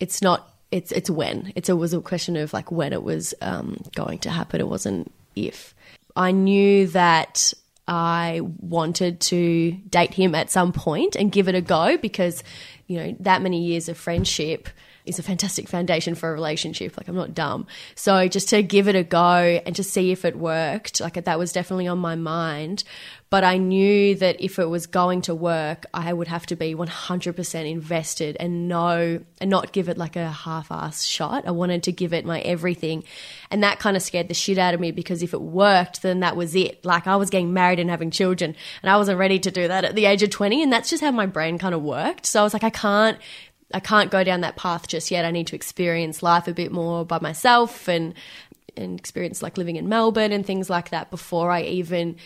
[0.00, 3.34] it's not it's it's when it's, it was a question of like when it was
[3.40, 5.74] um, going to happen it wasn't if
[6.16, 7.52] i knew that
[7.86, 12.42] i wanted to date him at some point and give it a go because
[12.86, 14.68] you know that many years of friendship
[15.06, 16.96] is a fantastic foundation for a relationship.
[16.96, 17.66] Like I'm not dumb.
[17.94, 21.38] So just to give it a go and to see if it worked, like that
[21.38, 22.82] was definitely on my mind.
[23.28, 26.76] But I knew that if it was going to work, I would have to be
[26.76, 31.46] 100% invested and know and not give it like a half-ass shot.
[31.46, 33.02] I wanted to give it my everything.
[33.50, 36.20] And that kind of scared the shit out of me because if it worked, then
[36.20, 36.84] that was it.
[36.84, 39.84] Like I was getting married and having children and I wasn't ready to do that
[39.84, 42.26] at the age of 20 and that's just how my brain kind of worked.
[42.26, 43.18] So I was like I can't
[43.74, 45.24] I can't go down that path just yet.
[45.24, 48.14] I need to experience life a bit more by myself and
[48.76, 52.16] and experience like living in Melbourne and things like that before I even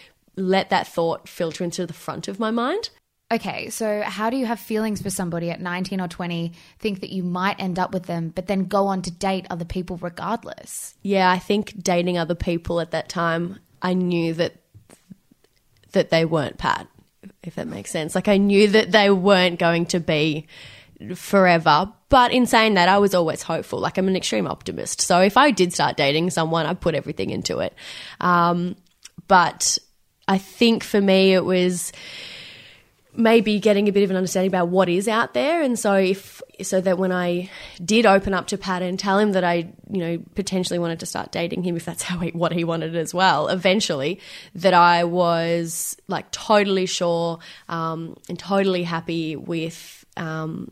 [0.43, 2.91] let that thought filter into the front of my mind.
[3.33, 7.11] Okay, so how do you have feelings for somebody at 19 or 20, think that
[7.11, 10.97] you might end up with them, but then go on to date other people regardless?
[11.03, 14.55] Yeah, I think dating other people at that time, I knew that
[15.93, 16.87] that they weren't Pat,
[17.43, 18.15] if that makes sense.
[18.15, 20.47] Like I knew that they weren't going to be
[21.15, 21.93] forever.
[22.09, 23.79] But in saying that, I was always hopeful.
[23.79, 25.01] Like I'm an extreme optimist.
[25.01, 27.75] So if I did start dating someone, I'd put everything into it.
[28.21, 28.77] Um,
[29.29, 29.79] but
[30.31, 31.93] I think for me, it was
[33.17, 35.61] maybe getting a bit of an understanding about what is out there.
[35.61, 37.51] And so if so that when I
[37.85, 41.07] did open up to Pat and tell him that I you know potentially wanted to
[41.07, 44.21] start dating him if that's how he, what he wanted as well eventually
[44.55, 50.71] that I was like totally sure um, and totally happy with um,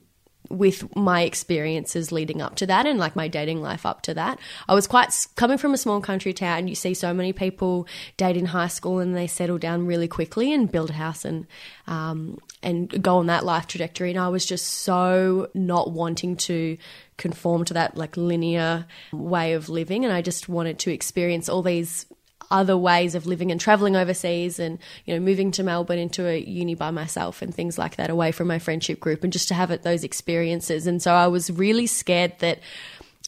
[0.48, 4.38] with my experiences leading up to that and like my dating life up to that.
[4.68, 6.68] I was quite coming from a small country town.
[6.68, 7.86] You see so many people
[8.16, 11.46] date in high school and they settle down really quickly and build a house and
[11.86, 14.10] um, and go on that life trajectory.
[14.10, 16.76] And I was just so not wanting to
[17.16, 21.62] conform to that like linear way of living, and I just wanted to experience all
[21.62, 22.06] these
[22.50, 26.38] other ways of living and traveling overseas and you know moving to Melbourne into a
[26.38, 29.54] uni by myself and things like that away from my friendship group and just to
[29.54, 32.60] have it, those experiences and so I was really scared that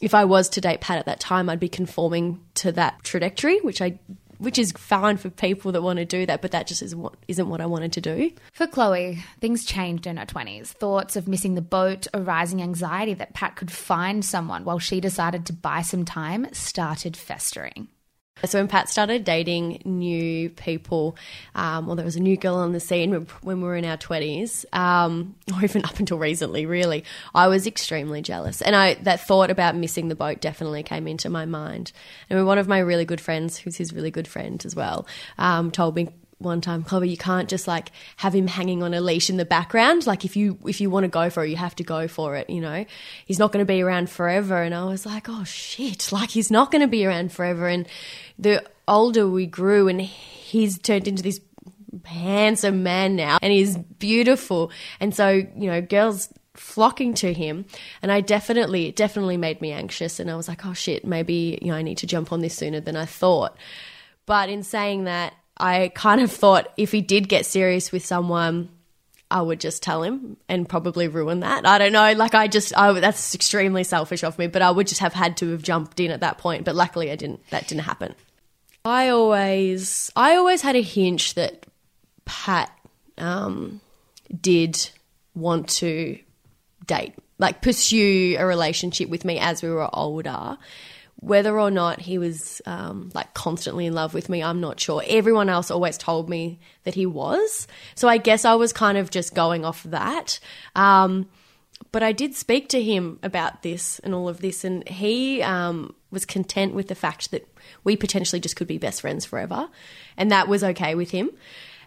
[0.01, 3.59] if I was to date Pat at that time I'd be conforming to that trajectory
[3.61, 3.99] which I
[4.41, 7.13] which is fine for people that want to do that, but that just isn't what,
[7.27, 8.31] isn't what I wanted to do.
[8.53, 10.69] For Chloe, things changed in her 20s.
[10.69, 14.99] Thoughts of missing the boat, a rising anxiety that Pat could find someone while she
[14.99, 17.87] decided to buy some time started festering.
[18.45, 21.15] So when Pat started dating new people,
[21.55, 23.97] um, or there was a new girl on the scene when, we were in our
[23.97, 29.25] twenties, um, or even up until recently, really, I was extremely jealous, and I that
[29.25, 31.91] thought about missing the boat definitely came into my mind.
[32.29, 35.71] And one of my really good friends, who's his really good friend as well, um,
[35.71, 36.09] told me
[36.41, 39.45] one time, Chloe, you can't just like have him hanging on a leash in the
[39.45, 40.07] background.
[40.07, 42.35] Like if you if you want to go for it, you have to go for
[42.35, 42.49] it.
[42.49, 42.85] You know,
[43.25, 44.61] he's not going to be around forever.
[44.61, 47.67] And I was like, oh shit, like he's not going to be around forever.
[47.67, 47.87] And
[48.41, 51.39] the older we grew, and he's turned into this
[52.05, 54.71] handsome man now, and he's beautiful.
[54.99, 57.65] And so you know, girls flocking to him
[58.01, 61.57] and I definitely it definitely made me anxious and I was like oh shit maybe
[61.61, 63.55] you know I need to jump on this sooner than I thought
[64.25, 68.69] but in saying that I kind of thought if he did get serious with someone,
[69.29, 71.65] I would just tell him and probably ruin that.
[71.65, 72.11] I don't know.
[72.13, 75.37] Like I just, I, that's extremely selfish of me, but I would just have had
[75.37, 76.65] to have jumped in at that point.
[76.65, 77.47] But luckily, I didn't.
[77.49, 78.15] That didn't happen.
[78.83, 81.65] I always, I always had a hunch that
[82.25, 82.71] Pat
[83.17, 83.81] um,
[84.39, 84.89] did
[85.35, 86.17] want to
[86.85, 90.57] date, like pursue a relationship with me as we were older.
[91.17, 95.03] Whether or not he was um, like constantly in love with me, I'm not sure.
[95.05, 97.67] Everyone else always told me that he was.
[97.93, 100.39] So I guess I was kind of just going off that.
[100.75, 101.29] Um,
[101.91, 105.93] but I did speak to him about this and all of this, and he um,
[106.09, 107.47] was content with the fact that
[107.83, 109.69] we potentially just could be best friends forever,
[110.17, 111.31] and that was okay with him.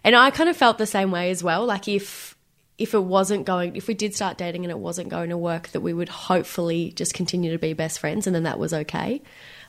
[0.03, 1.65] And I kind of felt the same way as well.
[1.65, 2.35] Like if
[2.77, 5.69] if it wasn't going, if we did start dating and it wasn't going to work,
[5.69, 9.21] that we would hopefully just continue to be best friends and then that was okay.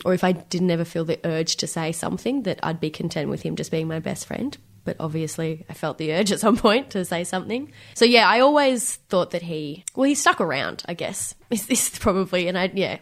[0.05, 3.31] Or if I didn't ever feel the urge to say something, that I'd be content
[3.31, 4.57] with him just being my best friend.
[4.85, 7.71] But obviously, I felt the urge at some point to say something.
[7.95, 11.35] So yeah, I always thought that he, well, he stuck around, I guess.
[11.51, 12.99] Is this probably, and I, yeah,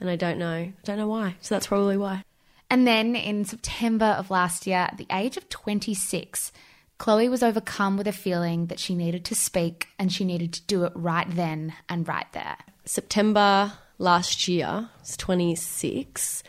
[0.00, 1.36] and I don't know, I don't know why.
[1.40, 2.24] So that's probably why.
[2.70, 6.52] And then in September of last year, at the age of 26,
[6.98, 10.62] Chloe was overcome with a feeling that she needed to speak and she needed to
[10.62, 12.56] do it right then and right there.
[12.84, 16.42] September last year, it's 26,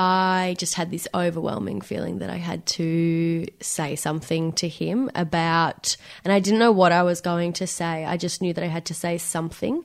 [0.00, 5.96] I just had this overwhelming feeling that I had to say something to him about,
[6.22, 8.04] and I didn't know what I was going to say.
[8.04, 9.82] I just knew that I had to say something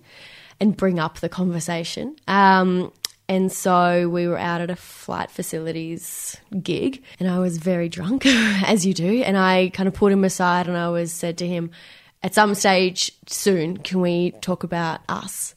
[0.59, 2.15] and bring up the conversation.
[2.27, 2.93] Um,
[3.27, 8.25] and so we were out at a flight facilities gig, and I was very drunk,
[8.27, 9.23] as you do.
[9.23, 11.71] And I kind of pulled him aside and I was said to him,
[12.23, 15.53] at some stage soon, can we talk about us?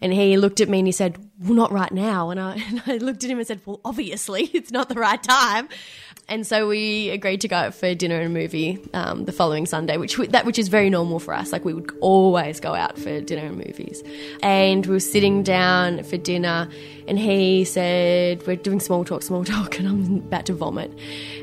[0.00, 2.30] And he looked at me and he said, Well, not right now.
[2.30, 5.22] And I, and I looked at him and said, Well, obviously, it's not the right
[5.22, 5.68] time.
[6.28, 9.64] And so we agreed to go out for dinner and a movie um, the following
[9.64, 11.52] Sunday, which we, that which is very normal for us.
[11.52, 14.02] Like we would always go out for dinner and movies.
[14.42, 16.68] And we were sitting down for dinner,
[17.06, 20.90] and he said, "We're doing small talk, small talk," and I'm about to vomit.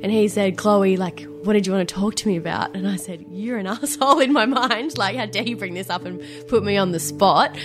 [0.02, 2.86] And he said, "Chloe, like, what did you want to talk to me about?" And
[2.86, 4.98] I said, "You're an asshole in my mind.
[4.98, 7.56] Like, how dare you bring this up and put me on the spot?"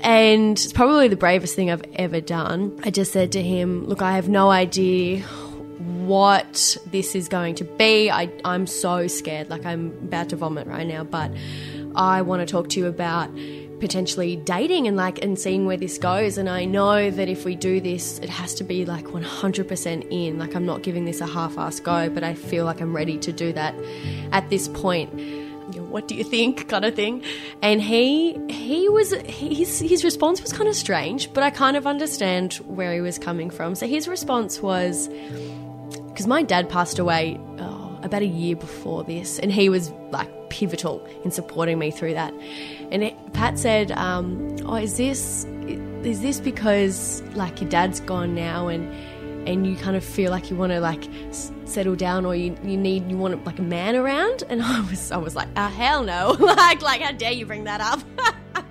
[0.00, 2.80] And it's probably the bravest thing I've ever done.
[2.84, 5.24] I just said to him, Look, I have no idea
[5.78, 8.10] what this is going to be.
[8.10, 9.50] I, I'm so scared.
[9.50, 11.30] Like, I'm about to vomit right now, but
[11.94, 13.30] I want to talk to you about
[13.82, 17.56] potentially dating and like and seeing where this goes and I know that if we
[17.56, 21.26] do this it has to be like 100% in like I'm not giving this a
[21.26, 23.74] half-ass go but I feel like I'm ready to do that
[24.30, 25.12] at this point
[25.78, 27.24] what do you think kind of thing
[27.60, 31.84] and he he was his his response was kind of strange but I kind of
[31.84, 35.08] understand where he was coming from so his response was
[36.12, 40.28] because my dad passed away oh, about a year before this and he was like
[40.50, 42.32] pivotal in supporting me through that.
[42.90, 45.44] And it, Pat said um, oh is this
[46.04, 48.92] is this because like your dad's gone now and
[49.48, 51.08] and you kind of feel like you want to like
[51.64, 54.44] settle down or you, you need you want like a man around?
[54.48, 56.36] And I was I was like ah hell no.
[56.38, 58.00] Like like how dare you bring that up?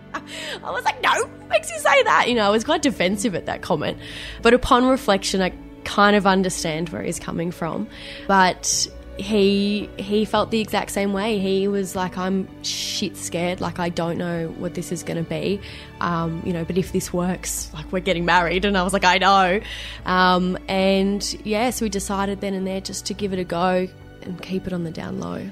[0.63, 2.29] I was like no makes you say that.
[2.29, 3.97] You know I was quite defensive at that comment.
[4.41, 5.51] But upon reflection I
[5.95, 7.87] kind of understand where he's coming from
[8.27, 8.87] but
[9.17, 11.39] he he felt the exact same way.
[11.39, 15.29] He was like i'm shit scared like i don't know what this is going to
[15.29, 15.61] be
[15.99, 18.65] um, you know but if this works like we're getting married.
[18.65, 19.61] And i was like i know.
[20.05, 23.87] Um, and yeah so we decided then and there just to give it a go
[24.21, 25.49] and keep it on the down low.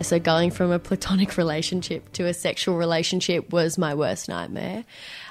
[0.00, 4.84] So going from a platonic relationship to a sexual relationship was my worst nightmare.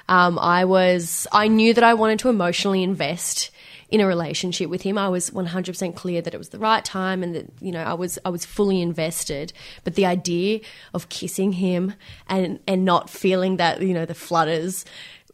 [0.08, 3.51] Um, i was i knew that i wanted to emotionally invest
[3.92, 4.96] in a relationship with him.
[4.96, 7.92] I was 100% clear that it was the right time and that, you know, I
[7.92, 9.52] was I was fully invested.
[9.84, 10.60] But the idea
[10.94, 11.92] of kissing him
[12.26, 14.86] and and not feeling that, you know, the flutters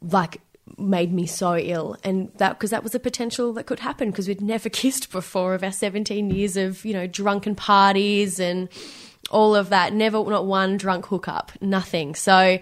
[0.02, 0.40] like
[0.76, 4.28] made me so ill and that because that was a potential that could happen because
[4.28, 8.68] we'd never kissed before of our 17 years of, you know, drunken parties and
[9.30, 9.92] all of that.
[9.92, 12.16] Never not one drunk hookup, nothing.
[12.16, 12.58] So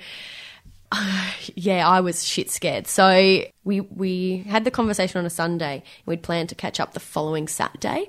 [1.55, 2.87] yeah, I was shit scared.
[2.87, 5.83] So we we had the conversation on a Sunday.
[6.05, 8.09] We'd planned to catch up the following Saturday,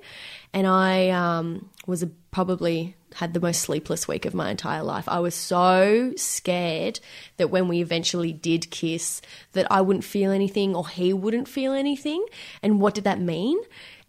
[0.53, 5.07] and I um, was a, probably had the most sleepless week of my entire life.
[5.07, 6.99] I was so scared
[7.37, 9.21] that when we eventually did kiss,
[9.53, 12.23] that I wouldn't feel anything or he wouldn't feel anything.
[12.61, 13.57] And what did that mean?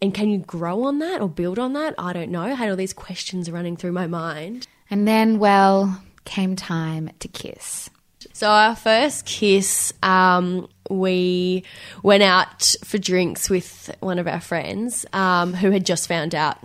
[0.03, 1.95] And can you grow on that or build on that?
[1.97, 2.43] I don't know.
[2.43, 4.67] I had all these questions running through my mind.
[4.91, 7.89] And then, well, came time to kiss.
[8.33, 11.65] So our first kiss, um, we
[12.03, 16.59] went out for drinks with one of our friends um, who had just found out.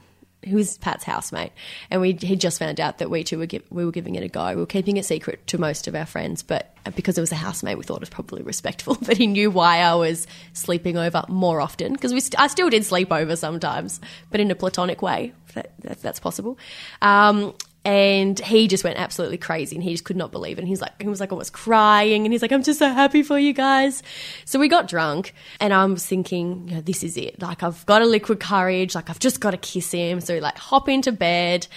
[0.50, 1.54] Who was Pat's housemate,
[1.90, 4.28] and we he just found out that we two were we were giving it a
[4.28, 4.50] go.
[4.50, 7.36] We were keeping it secret to most of our friends, but because it was a
[7.36, 11.24] housemate, we thought it was probably respectful that he knew why I was sleeping over
[11.30, 11.94] more often.
[11.94, 14.02] Because we st- I still did sleep over sometimes,
[14.32, 16.58] but in a platonic way, if, that, if that's possible.
[17.02, 17.54] Um,
[17.86, 20.62] and he just went absolutely crazy and he just could not believe it.
[20.62, 23.24] And he's like, he was like almost crying and he's like, I'm just so happy
[23.24, 24.02] for you guys.
[24.46, 27.42] So we got drunk and I was thinking, you know, this is it.
[27.42, 28.96] Like I've got a liquid courage.
[28.96, 30.22] Like I've just got to kiss him.
[30.22, 31.68] So we like hop into bed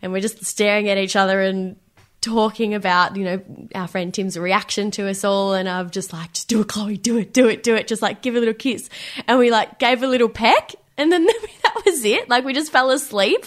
[0.00, 1.76] and we're just staring at each other and
[2.22, 3.42] talking about, you know,
[3.74, 5.52] our friend Tim's reaction to us all.
[5.52, 7.88] And I've just like, just do it, Chloe, do it, do it, do it.
[7.88, 8.88] Just like give a little kiss.
[9.28, 11.24] And we like gave a little peck and then
[11.62, 12.28] that was it.
[12.28, 13.46] Like we just fell asleep.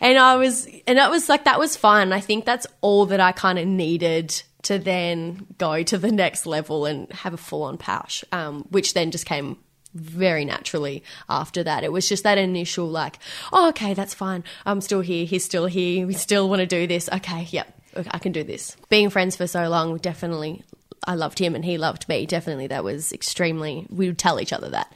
[0.00, 2.12] And I was, and it was like, that was fun.
[2.12, 6.46] I think that's all that I kind of needed to then go to the next
[6.46, 9.56] level and have a full on pouch, um, which then just came
[9.94, 11.82] very naturally after that.
[11.82, 13.18] It was just that initial, like,
[13.52, 14.44] oh, okay, that's fine.
[14.64, 15.24] I'm still here.
[15.24, 16.06] He's still here.
[16.06, 17.08] We still want to do this.
[17.12, 17.74] Okay, yep,
[18.10, 18.76] I can do this.
[18.88, 20.62] Being friends for so long, definitely,
[21.04, 22.26] I loved him and he loved me.
[22.26, 24.92] Definitely, that was extremely, we would tell each other that.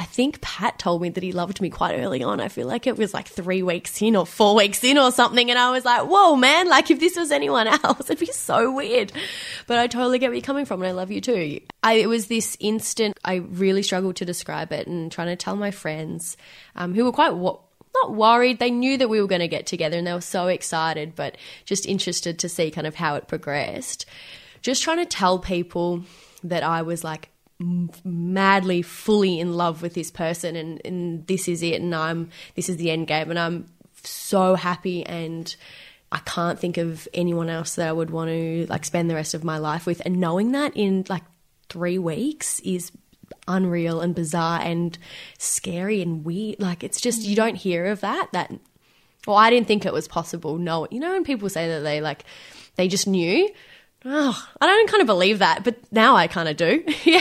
[0.00, 2.40] I think Pat told me that he loved me quite early on.
[2.40, 5.50] I feel like it was like three weeks in or four weeks in or something.
[5.50, 8.72] And I was like, whoa, man, like if this was anyone else, it'd be so
[8.72, 9.12] weird.
[9.66, 11.60] But I totally get where you're coming from and I love you too.
[11.82, 15.54] I, it was this instant, I really struggled to describe it and trying to tell
[15.54, 16.38] my friends
[16.76, 17.34] um, who were quite.
[17.34, 17.58] Wa-
[17.92, 18.60] not worried.
[18.60, 21.36] They knew that we were going to get together and they were so excited, but
[21.64, 24.06] just interested to see kind of how it progressed.
[24.62, 26.04] Just trying to tell people
[26.44, 27.30] that I was like
[28.04, 32.70] madly fully in love with this person and, and this is it and I'm this
[32.70, 33.66] is the end game and I'm
[34.02, 35.54] so happy and
[36.12, 39.34] I can't think of anyone else that I would want to like spend the rest
[39.34, 40.02] of my life with.
[40.04, 41.22] And knowing that in like
[41.68, 42.90] three weeks is
[43.46, 44.98] unreal and bizarre and
[45.38, 46.60] scary and weird.
[46.60, 48.28] Like it's just you don't hear of that.
[48.32, 48.52] That
[49.26, 50.58] well, I didn't think it was possible.
[50.58, 52.24] No, you know when people say that they like
[52.76, 53.48] they just knew.
[54.04, 56.84] Oh, I don't kind of believe that, but now I kind of do.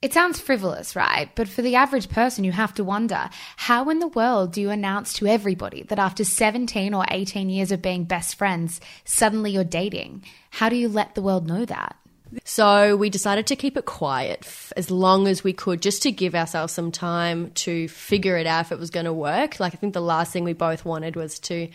[0.00, 1.28] It sounds frivolous, right?
[1.34, 4.70] But for the average person, you have to wonder how in the world do you
[4.70, 9.64] announce to everybody that after 17 or 18 years of being best friends, suddenly you're
[9.64, 10.22] dating?
[10.50, 11.96] How do you let the world know that?
[12.44, 16.12] So we decided to keep it quiet f- as long as we could, just to
[16.12, 19.60] give ourselves some time to figure it out if it was going to work.
[19.60, 21.68] Like I think the last thing we both wanted was to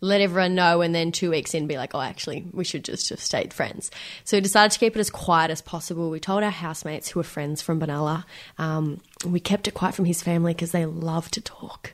[0.00, 3.08] let everyone know, and then two weeks in, be like, "Oh, actually, we should just
[3.10, 3.90] have stayed friends."
[4.24, 6.10] So we decided to keep it as quiet as possible.
[6.10, 8.24] We told our housemates who were friends from Benalla.
[8.58, 11.92] Um, we kept it quiet from his family because they love to talk.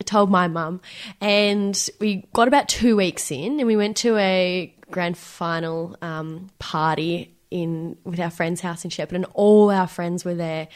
[0.00, 0.80] I told my mum,
[1.20, 6.48] and we got about two weeks in, and we went to a grand final um,
[6.58, 10.68] party in with our friend's house in Shepparton, all our friends were there.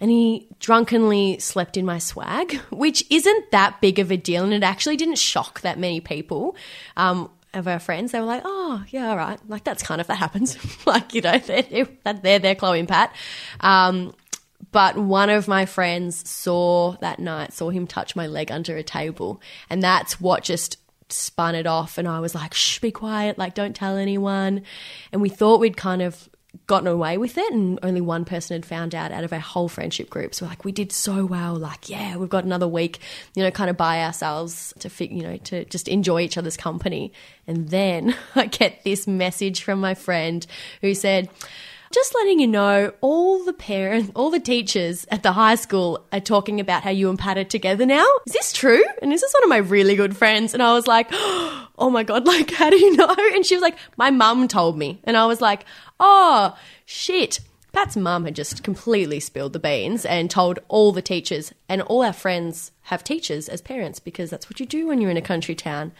[0.00, 4.52] And he drunkenly slept in my swag, which isn't that big of a deal, and
[4.52, 6.56] it actually didn't shock that many people.
[6.96, 10.06] Um, of our friends, they were like, "Oh, yeah, all right." Like that's kind of
[10.08, 10.58] that happens.
[10.86, 13.14] like you know, they're they're, they're, Chloe and Pat.
[13.60, 14.14] Um,
[14.72, 18.82] but one of my friends saw that night, saw him touch my leg under a
[18.82, 20.76] table, and that's what just
[21.08, 24.62] spun it off and I was like, shh, be quiet, like don't tell anyone.
[25.12, 26.28] And we thought we'd kind of
[26.66, 29.68] gotten away with it and only one person had found out out of our whole
[29.68, 30.34] friendship group.
[30.34, 32.98] So like we did so well, like, yeah, we've got another week,
[33.34, 36.56] you know, kind of by ourselves to fit, you know, to just enjoy each other's
[36.56, 37.12] company.
[37.46, 40.46] And then I get this message from my friend
[40.80, 41.28] who said,
[41.96, 46.20] just letting you know, all the parents, all the teachers at the high school are
[46.20, 48.04] talking about how you and Pat are together now.
[48.26, 48.84] Is this true?
[49.00, 50.52] And this is one of my really good friends.
[50.52, 53.16] And I was like, oh my God, like, how do you know?
[53.32, 55.00] And she was like, my mum told me.
[55.04, 55.64] And I was like,
[55.98, 57.40] oh, shit.
[57.72, 62.02] Pat's mum had just completely spilled the beans and told all the teachers, and all
[62.02, 65.22] our friends have teachers as parents because that's what you do when you're in a
[65.22, 65.92] country town.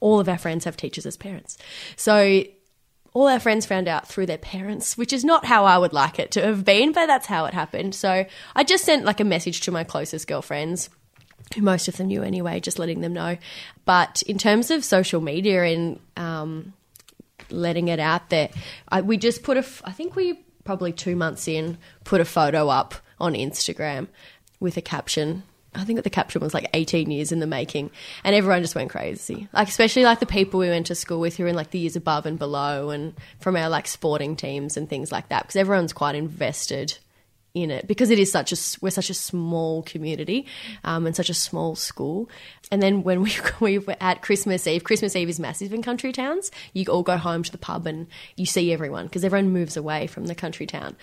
[0.00, 1.58] All of our friends have teachers as parents.
[1.96, 2.44] So
[3.14, 6.18] all our friends found out through their parents, which is not how I would like
[6.18, 7.94] it to have been, but that's how it happened.
[7.94, 10.90] So I just sent like a message to my closest girlfriends,
[11.54, 13.38] who most of them knew anyway, just letting them know.
[13.84, 16.72] But in terms of social media and um,
[17.50, 18.50] letting it out there,
[18.88, 22.68] I, we just put a, I think we probably two months in, put a photo
[22.68, 24.08] up on Instagram
[24.58, 25.44] with a caption
[25.74, 27.90] I think the caption was like 18 years in the making,
[28.22, 29.48] and everyone just went crazy.
[29.52, 31.78] Like especially like the people we went to school with who were in like the
[31.78, 35.56] years above and below, and from our like sporting teams and things like that, because
[35.56, 36.98] everyone's quite invested
[37.54, 40.44] in it because it is such a we're such a small community
[40.82, 42.28] um, and such a small school.
[42.70, 46.12] And then when we we were at Christmas Eve, Christmas Eve is massive in country
[46.12, 46.50] towns.
[46.72, 50.08] You all go home to the pub and you see everyone because everyone moves away
[50.08, 50.96] from the country town.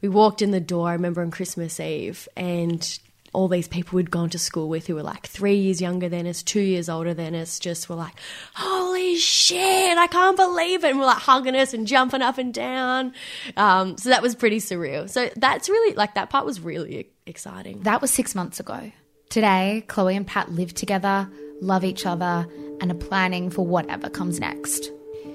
[0.00, 0.88] We walked in the door.
[0.88, 2.98] I remember on Christmas Eve and
[3.32, 6.26] all these people we'd gone to school with who were like three years younger than
[6.26, 8.14] us, two years older than us, just were like,
[8.54, 10.90] holy shit, I can't believe it.
[10.90, 13.14] And we're like hugging us and jumping up and down.
[13.56, 15.08] Um, so that was pretty surreal.
[15.08, 17.82] So that's really, like, that part was really exciting.
[17.82, 18.92] That was six months ago.
[19.30, 21.26] Today, Chloe and Pat live together,
[21.62, 22.46] love each other,
[22.82, 24.90] and are planning for whatever comes next.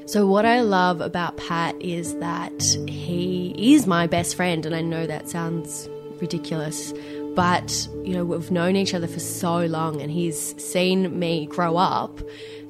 [0.06, 4.82] So, what I love about Pat is that he is my best friend, and I
[4.82, 5.90] know that sounds
[6.22, 6.94] ridiculous,
[7.38, 11.78] but you know we've known each other for so long and he's seen me grow
[11.78, 12.20] up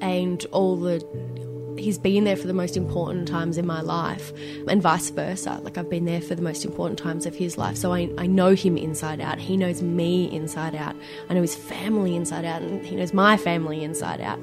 [0.02, 0.98] and all the
[1.78, 4.30] he's been there for the most important times in my life
[4.68, 5.58] and vice versa.
[5.62, 7.78] Like i've been there for the most important times of his life.
[7.78, 9.38] So I, I know him inside out.
[9.38, 10.94] He knows me inside out.
[11.30, 14.38] I know his family inside out and he knows my family inside out.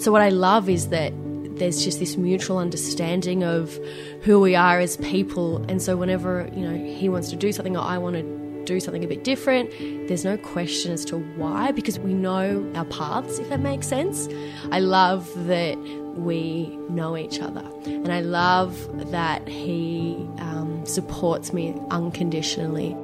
[0.00, 1.12] So what i love is that
[1.60, 3.78] there's just this mutual understanding of
[4.22, 5.58] who we are as people.
[5.68, 8.78] And so whenever you know he wants to do something or i want to do
[8.80, 9.70] something a bit different.
[10.08, 14.28] There's no question as to why because we know our paths, if that makes sense.
[14.70, 15.76] I love that
[16.16, 18.72] we know each other, and I love
[19.10, 22.94] that he um, supports me unconditionally.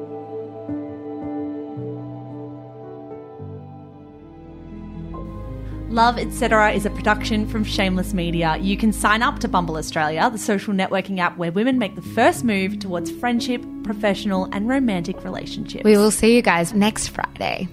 [5.94, 6.72] Love Etc.
[6.72, 8.56] is a production from Shameless Media.
[8.56, 12.02] You can sign up to Bumble Australia, the social networking app where women make the
[12.02, 15.84] first move towards friendship, professional, and romantic relationships.
[15.84, 17.68] We will see you guys next Friday.